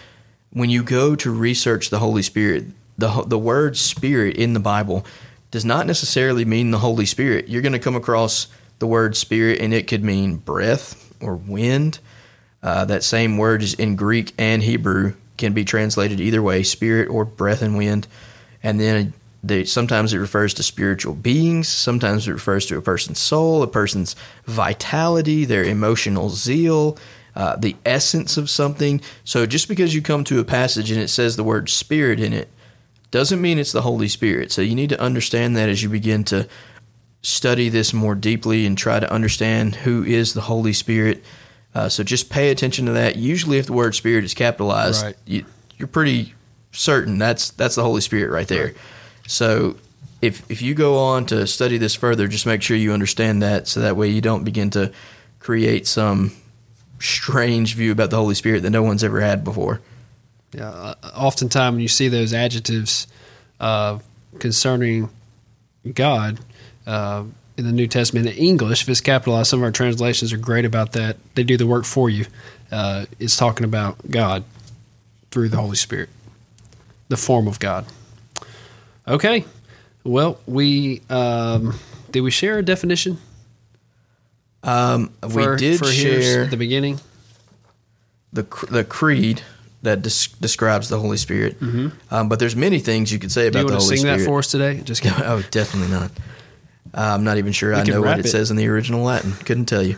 when 0.51 0.69
you 0.69 0.83
go 0.83 1.13
to 1.17 1.29
research 1.29 1.89
the 1.89 1.99
Holy 1.99 2.21
Spirit, 2.21 2.65
the 2.97 3.23
the 3.27 3.37
word 3.37 3.75
Spirit 3.75 4.37
in 4.37 4.53
the 4.53 4.59
Bible 4.61 5.05
does 5.51 5.65
not 5.65 5.85
necessarily 5.85 6.45
mean 6.45 6.71
the 6.71 6.77
Holy 6.77 7.05
Spirit. 7.05 7.49
You're 7.49 7.61
going 7.61 7.73
to 7.73 7.79
come 7.79 7.95
across 7.95 8.47
the 8.79 8.87
word 8.87 9.17
Spirit, 9.17 9.59
and 9.59 9.73
it 9.73 9.87
could 9.87 10.03
mean 10.03 10.37
breath 10.37 11.13
or 11.21 11.35
wind. 11.35 11.99
Uh, 12.63 12.85
that 12.85 13.03
same 13.03 13.37
word 13.37 13.61
is 13.61 13.73
in 13.73 13.97
Greek 13.97 14.33
and 14.37 14.63
Hebrew 14.63 15.13
can 15.37 15.53
be 15.53 15.65
translated 15.65 16.19
either 16.19 16.41
way, 16.41 16.63
spirit 16.63 17.09
or 17.09 17.25
breath 17.25 17.61
and 17.61 17.77
wind. 17.77 18.07
And 18.61 18.79
then 18.79 19.13
they, 19.43 19.63
sometimes 19.63 20.13
it 20.13 20.17
refers 20.17 20.53
to 20.55 20.63
spiritual 20.63 21.13
beings, 21.13 21.67
sometimes 21.67 22.27
it 22.27 22.33
refers 22.33 22.65
to 22.67 22.77
a 22.77 22.81
person's 22.81 23.19
soul, 23.19 23.63
a 23.63 23.67
person's 23.67 24.15
vitality, 24.45 25.45
their 25.45 25.63
emotional 25.63 26.29
zeal, 26.29 26.97
uh, 27.35 27.55
the 27.55 27.75
essence 27.85 28.37
of 28.37 28.49
something. 28.49 29.01
So 29.23 29.45
just 29.45 29.67
because 29.67 29.95
you 29.95 30.01
come 30.01 30.23
to 30.25 30.39
a 30.39 30.43
passage 30.43 30.91
and 30.91 30.99
it 30.99 31.07
says 31.07 31.35
the 31.35 31.43
word 31.43 31.69
spirit 31.69 32.19
in 32.19 32.33
it, 32.33 32.49
doesn't 33.11 33.41
mean 33.41 33.57
it's 33.57 33.71
the 33.71 33.81
Holy 33.81 34.07
Spirit. 34.07 34.51
So 34.51 34.61
you 34.61 34.75
need 34.75 34.89
to 34.89 35.01
understand 35.01 35.55
that 35.57 35.69
as 35.69 35.81
you 35.81 35.89
begin 35.89 36.23
to 36.25 36.47
study 37.21 37.69
this 37.69 37.93
more 37.93 38.15
deeply 38.15 38.65
and 38.65 38.77
try 38.77 38.99
to 38.99 39.11
understand 39.11 39.75
who 39.75 40.03
is 40.03 40.33
the 40.33 40.41
Holy 40.41 40.73
Spirit. 40.73 41.23
Uh, 41.73 41.89
so 41.89 42.03
just 42.03 42.29
pay 42.29 42.51
attention 42.51 42.85
to 42.85 42.91
that. 42.93 43.15
Usually, 43.15 43.57
if 43.57 43.65
the 43.65 43.73
word 43.73 43.95
Spirit 43.95 44.23
is 44.23 44.33
capitalized, 44.33 45.03
right. 45.03 45.15
you, 45.25 45.45
are 45.81 45.87
pretty 45.87 46.33
certain 46.71 47.17
that's 47.17 47.49
that's 47.51 47.75
the 47.75 47.83
Holy 47.83 48.01
Spirit 48.01 48.31
right 48.31 48.47
there. 48.47 48.65
Right. 48.67 48.77
So 49.29 49.75
if 50.21 50.49
if 50.49 50.61
you 50.61 50.73
go 50.73 50.97
on 50.97 51.25
to 51.27 51.45
study 51.45 51.77
this 51.77 51.95
further, 51.95 52.27
just 52.27 52.45
make 52.45 52.61
sure 52.61 52.75
you 52.75 52.93
understand 52.93 53.41
that, 53.43 53.67
so 53.67 53.79
that 53.81 53.95
way 53.95 54.09
you 54.09 54.21
don't 54.21 54.43
begin 54.43 54.71
to 54.71 54.91
create 55.39 55.87
some 55.87 56.31
strange 56.99 57.75
view 57.75 57.91
about 57.91 58.09
the 58.09 58.17
Holy 58.17 58.35
Spirit 58.35 58.63
that 58.63 58.71
no 58.71 58.81
one's 58.81 59.03
ever 59.03 59.21
had 59.21 59.43
before. 59.43 59.81
Yeah, 60.51 60.69
uh, 60.69 60.95
oftentimes 61.15 61.75
when 61.75 61.81
you 61.81 61.87
see 61.87 62.07
those 62.07 62.33
adjectives 62.33 63.07
uh, 63.59 63.99
concerning 64.39 65.09
God 65.93 66.39
uh, 66.87 67.23
in 67.55 67.65
the 67.65 67.71
New 67.71 67.87
Testament 67.87 68.25
in 68.25 68.33
English, 68.33 68.81
if 68.81 68.89
it's 68.89 68.99
capitalized, 68.99 69.51
some 69.51 69.59
of 69.59 69.63
our 69.63 69.71
translations 69.71 70.33
are 70.33 70.37
great 70.37 70.65
about 70.65 70.93
that. 70.93 71.17
They 71.35 71.43
do 71.43 71.55
the 71.55 71.67
work 71.67 71.85
for 71.85 72.09
you. 72.09 72.25
Uh, 72.71 73.05
it's 73.19 73.37
talking 73.37 73.63
about 73.63 74.09
God 74.09 74.43
through 75.29 75.49
the 75.49 75.57
Holy 75.57 75.75
Spirit, 75.75 76.09
the 77.09 77.17
form 77.17 77.47
of 77.47 77.59
God. 77.59 77.85
Okay. 79.07 79.45
Well, 80.03 80.39
we 80.45 81.01
um, 81.09 81.77
did 82.11 82.21
we 82.21 82.31
share 82.31 82.57
a 82.57 82.63
definition? 82.63 83.17
Um, 84.63 85.13
for, 85.21 85.51
we 85.51 85.57
did 85.57 85.85
share 85.85 86.43
at 86.43 86.51
the 86.51 86.57
beginning 86.57 86.99
the 88.33 88.43
the 88.69 88.83
creed 88.83 89.41
that 89.81 90.01
des- 90.01 90.35
describes 90.41 90.89
the 90.89 90.99
Holy 90.99 91.17
Spirit. 91.17 91.59
Mm-hmm. 91.59 92.13
Um, 92.13 92.29
but 92.29 92.39
there's 92.39 92.55
many 92.55 92.79
things 92.79 93.11
you 93.11 93.19
could 93.19 93.31
say 93.31 93.47
about 93.47 93.67
the 93.67 93.75
Holy 93.75 93.97
Spirit. 93.97 93.99
sing 93.99 94.07
that 94.07 94.25
for 94.25 94.39
us 94.39 94.47
today? 94.47 94.81
Just 94.81 95.05
oh, 95.05 95.41
definitely 95.51 95.91
not. 95.91 96.11
Uh, 96.93 97.13
I'm 97.13 97.23
not 97.23 97.37
even 97.37 97.53
sure 97.53 97.73
we 97.73 97.79
I 97.79 97.83
know 97.83 98.01
what 98.01 98.19
it, 98.19 98.25
it, 98.25 98.29
says 98.29 98.51
in 98.51 98.57
the 98.57 98.67
original 98.67 99.03
Latin. 99.03 99.31
Couldn't 99.31 99.65
tell 99.65 99.83
you. 99.83 99.97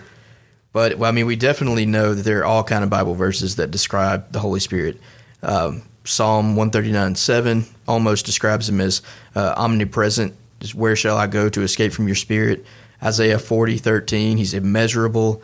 But 0.74 0.98
well, 0.98 1.10
I 1.10 1.12
mean, 1.12 1.26
we 1.26 1.36
definitely 1.36 1.86
know 1.86 2.14
that 2.14 2.24
there 2.24 2.40
are 2.40 2.46
all 2.46 2.64
kind 2.64 2.84
of 2.84 2.90
Bible 2.90 3.16
verses 3.16 3.58
that 3.58 3.72
describe 3.72 4.32
the 4.32 4.40
Holy 4.40 4.60
Spirit. 4.60 5.00
Um, 5.42 5.84
Psalm 6.04 6.56
139 6.56 7.16
7 7.16 7.66
almost 7.88 8.26
describes 8.26 8.70
him 8.70 8.82
as 8.82 9.02
uh, 9.36 9.54
omnipresent. 9.58 10.36
Where 10.74 10.96
shall 10.96 11.18
I 11.18 11.28
go 11.28 11.50
to 11.50 11.62
escape 11.62 11.94
from 11.94 12.08
your 12.08 12.16
spirit? 12.16 12.66
Isaiah 13.04 13.40
40 13.40 13.78
13, 13.78 14.38
he's 14.38 14.54
immeasurable. 14.54 15.42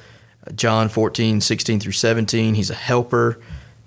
John 0.56 0.89
14 0.89 1.41
16 1.41 1.80
through 1.80 1.91
17, 1.91 2.56
he's 2.56 2.70
a 2.70 2.76
helper. 2.76 3.39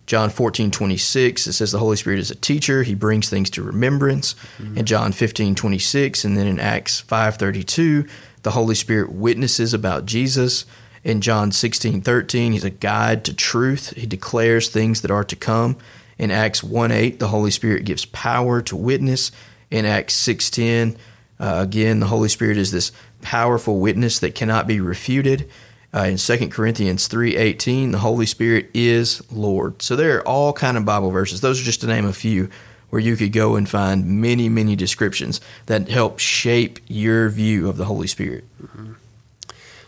John 0.07 0.29
14, 0.29 0.73
26, 0.73 1.47
it 1.47 1.53
says 1.53 1.71
the 1.71 1.79
Holy 1.79 1.97
Spirit 1.97 2.19
is 2.19 2.33
a 2.33 2.35
teacher. 2.35 2.83
He 2.83 2.97
brings 2.97 3.31
things 3.31 3.49
to 3.51 3.63
remembrance. 3.63 4.35
Mm-hmm. 4.59 4.79
In 4.79 4.85
John 4.85 5.13
15, 5.13 5.55
26, 5.55 6.25
and 6.25 6.37
then 6.37 6.49
in 6.49 6.59
Acts 6.59 6.99
5, 6.99 7.37
32, 7.37 8.09
the 8.43 8.51
Holy 8.51 8.75
Spirit 8.75 9.13
witnesses 9.13 9.73
about 9.73 10.07
Jesus. 10.07 10.67
In 11.05 11.21
John 11.21 11.53
16, 11.53 12.01
13, 12.01 12.53
he's 12.53 12.65
a 12.65 12.71
guide 12.71 13.25
to 13.27 13.33
truth. 13.33 13.97
He 13.97 14.05
declares 14.05 14.69
things 14.69 15.03
that 15.03 15.13
are 15.13 15.23
to 15.23 15.37
come. 15.37 15.77
In 16.21 16.31
Acts 16.31 16.63
1, 16.63 16.93
8, 16.93 17.19
the 17.19 17.29
Holy 17.29 17.51
Spirit 17.51 17.87
gives 17.87 18.05
power 18.05 18.61
to 18.61 18.77
witness. 18.77 19.33
In 19.71 19.87
Acts 19.87 20.13
6, 20.17 20.51
10, 20.51 20.97
uh, 21.41 21.61
again, 21.63 22.01
the 22.01 22.09
Holy 22.09 22.29
Spirit 22.29 22.59
is 22.59 22.71
this 22.73 22.93
powerful 23.23 23.81
witness 23.81 24.19
that 24.19 24.35
cannot 24.35 24.67
be 24.67 24.81
refuted. 24.81 25.49
Uh, 25.95 26.01
in 26.01 26.19
2 26.19 26.51
Corinthians 26.51 27.09
3:18, 27.09 27.93
the 27.93 28.01
Holy 28.01 28.27
Spirit 28.27 28.69
is 28.75 29.23
Lord. 29.33 29.81
So 29.81 29.97
there 29.97 30.19
are 30.19 30.29
all 30.29 30.53
kind 30.53 30.77
of 30.77 30.85
Bible 30.85 31.11
verses. 31.11 31.41
Those 31.41 31.59
are 31.59 31.65
just 31.65 31.81
to 31.81 31.87
name 31.87 32.05
a 32.05 32.13
few 32.13 32.51
where 32.91 33.01
you 33.01 33.17
could 33.17 33.33
go 33.33 33.57
and 33.57 33.67
find 33.67 34.21
many, 34.21 34.51
many 34.51 34.77
descriptions 34.77 35.41
that 35.67 35.89
help 35.89 36.19
shape 36.19 36.81
your 36.87 37.31
view 37.31 37.67
of 37.67 37.79
the 37.79 37.87
Holy 37.87 38.07
Spirit. 38.07 38.45
Mm-hmm. 38.63 38.93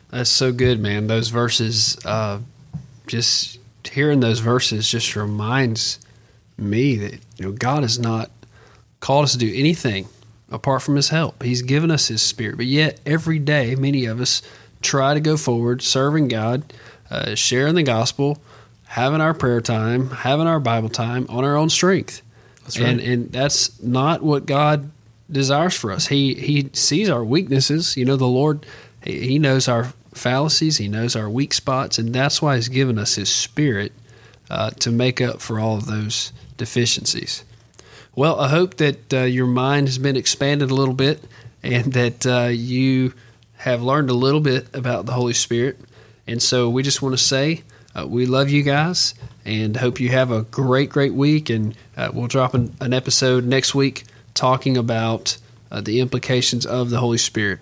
That's 0.09 0.31
so 0.31 0.51
good, 0.51 0.81
man. 0.81 1.09
Those 1.09 1.29
verses, 1.29 1.99
uh, 2.07 2.39
just 3.07 3.59
hearing 3.85 4.21
those 4.21 4.39
verses 4.39 4.89
just 4.89 5.15
reminds 5.15 5.99
me 6.57 6.97
that 6.97 7.13
you 7.37 7.47
know 7.47 7.53
God 7.53 7.83
has 7.83 7.99
not 7.99 8.31
called 9.01 9.25
us 9.25 9.33
to 9.33 9.39
do 9.39 9.53
anything 9.55 10.09
apart 10.51 10.83
from 10.83 10.97
His 10.97 11.09
help. 11.09 11.43
He's 11.43 11.63
given 11.63 11.91
us 11.91 12.09
His 12.09 12.23
Spirit, 12.23 12.57
but 12.57 12.67
yet 12.67 13.01
every 13.07 13.39
day, 13.39 13.75
many 13.75 14.07
of 14.07 14.21
us 14.21 14.43
try 14.81 15.15
to 15.15 15.21
go 15.21 15.37
forward, 15.37 15.83
serving 15.83 16.29
God, 16.29 16.73
uh, 17.11 17.35
sharing 17.35 17.75
the 17.75 17.83
gospel, 17.83 18.39
having 18.87 19.21
our 19.21 19.35
prayer 19.35 19.61
time, 19.61 20.11
having 20.11 20.47
our 20.47 20.61
Bible 20.61 20.89
time 20.89 21.27
on 21.29 21.45
our 21.45 21.57
own 21.57 21.71
strength. 21.71 22.23
That's 22.63 22.79
right. 22.79 22.89
And 22.89 23.01
and 23.01 23.33
that's 23.33 23.83
not 23.83 24.23
what 24.23 24.47
God 24.47 24.91
desires 25.31 25.75
for 25.75 25.91
us. 25.91 26.09
He 26.09 26.35
He 26.35 26.71
sees 26.73 27.09
our 27.09 27.25
weaknesses. 27.25 27.97
You 27.97 28.05
know, 28.05 28.17
the 28.17 28.27
Lord 28.27 28.67
He, 29.03 29.21
he 29.29 29.39
knows 29.39 29.69
our 29.69 29.93
fallacies. 30.15 30.77
He 30.77 30.89
knows 30.89 31.17
our 31.17 31.29
weak 31.29 31.55
spots, 31.55 31.99
and 31.99 32.15
that's 32.15 32.43
why 32.43 32.57
He's 32.57 32.69
given 32.69 32.99
us 32.99 33.15
His 33.15 33.31
Spirit 33.31 33.93
uh, 34.51 34.71
to 34.71 34.91
make 34.91 35.21
up 35.21 35.41
for 35.41 35.59
all 35.59 35.77
of 35.77 35.87
those 35.87 36.33
deficiencies. 36.57 37.45
Well, 38.15 38.39
I 38.41 38.49
hope 38.49 38.77
that 38.77 39.13
uh, 39.13 39.21
your 39.21 39.47
mind 39.47 39.89
has 39.89 39.99
been 39.99 40.17
expanded 40.17 40.71
a 40.71 40.75
little 40.75 40.95
bit, 40.95 41.23
and 41.63 41.93
that 41.95 42.27
uh, 42.27 42.49
you 42.49 43.15
have 43.59 43.83
learned 43.83 44.11
a 44.11 44.15
little 44.15 44.41
bit 44.41 44.67
about 44.75 45.07
the 45.07 45.13
Holy 45.13 45.33
Spirit. 45.33 45.79
And 46.27 46.43
so 46.43 46.69
we 46.69 46.83
just 46.83 47.01
want 47.01 47.17
to 47.17 47.23
say 47.23 47.63
uh, 47.95 48.07
we 48.07 48.27
love 48.27 48.51
you 48.51 48.63
guys 48.63 49.15
and 49.45 49.77
hope 49.77 50.01
you 50.01 50.09
have 50.11 50.31
a 50.31 50.43
great, 50.43 50.91
great 50.91 51.15
week. 51.15 51.49
And 51.49 51.75
uh, 51.97 52.11
we'll 52.13 52.27
drop 52.27 52.55
an, 52.55 52.75
an, 52.81 52.93
episode 52.93 53.45
next 53.45 53.75
week 53.75 54.05
talking 54.35 54.77
about 54.77 55.39
uh, 55.71 55.81
the 55.81 56.01
implications 56.01 56.67
of 56.67 56.91
the 56.91 56.99
Holy 56.99 57.19
Spirit. 57.19 57.61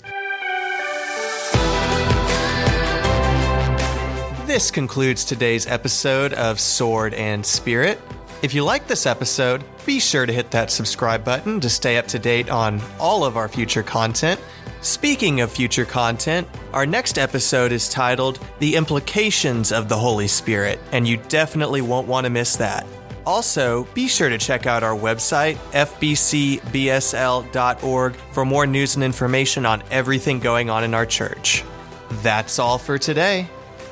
This 4.61 4.70
concludes 4.70 5.25
today's 5.25 5.66
episode 5.66 6.35
of 6.35 6.61
Sword 6.61 7.14
and 7.14 7.46
Spirit. 7.46 7.99
If 8.42 8.53
you 8.53 8.62
like 8.62 8.87
this 8.87 9.07
episode, 9.07 9.64
be 9.87 9.99
sure 9.99 10.27
to 10.27 10.33
hit 10.35 10.51
that 10.51 10.70
subscribe 10.70 11.25
button 11.25 11.61
to 11.61 11.70
stay 11.70 11.96
up 11.96 12.07
to 12.09 12.18
date 12.18 12.51
on 12.51 12.83
all 12.99 13.25
of 13.25 13.38
our 13.38 13.49
future 13.49 13.83
content. 13.83 14.38
Speaking 14.83 15.40
of 15.40 15.51
future 15.51 15.87
content, 15.87 16.46
our 16.75 16.85
next 16.85 17.16
episode 17.16 17.73
is 17.73 17.88
titled 17.88 18.38
The 18.59 18.77
Implications 18.77 19.73
of 19.73 19.88
the 19.88 19.96
Holy 19.96 20.29
Spirit, 20.29 20.79
and 20.92 21.09
you 21.09 21.16
definitely 21.31 21.81
won't 21.81 22.07
want 22.07 22.25
to 22.25 22.31
miss 22.31 22.57
that. 22.57 22.87
Also, 23.25 23.85
be 23.94 24.09
sure 24.09 24.29
to 24.29 24.37
check 24.37 24.66
out 24.66 24.83
our 24.83 24.94
website, 24.94 25.55
fbcbsl.org, 25.73 26.66
for 28.33 28.44
more 28.44 28.66
news 28.66 28.94
and 28.94 29.05
information 29.05 29.64
on 29.64 29.83
everything 29.90 30.38
going 30.38 30.68
on 30.68 30.85
in 30.85 30.92
our 30.92 31.07
church. 31.07 31.64
That's 32.23 32.59
all 32.59 32.77
for 32.77 32.99
today. 32.99 33.49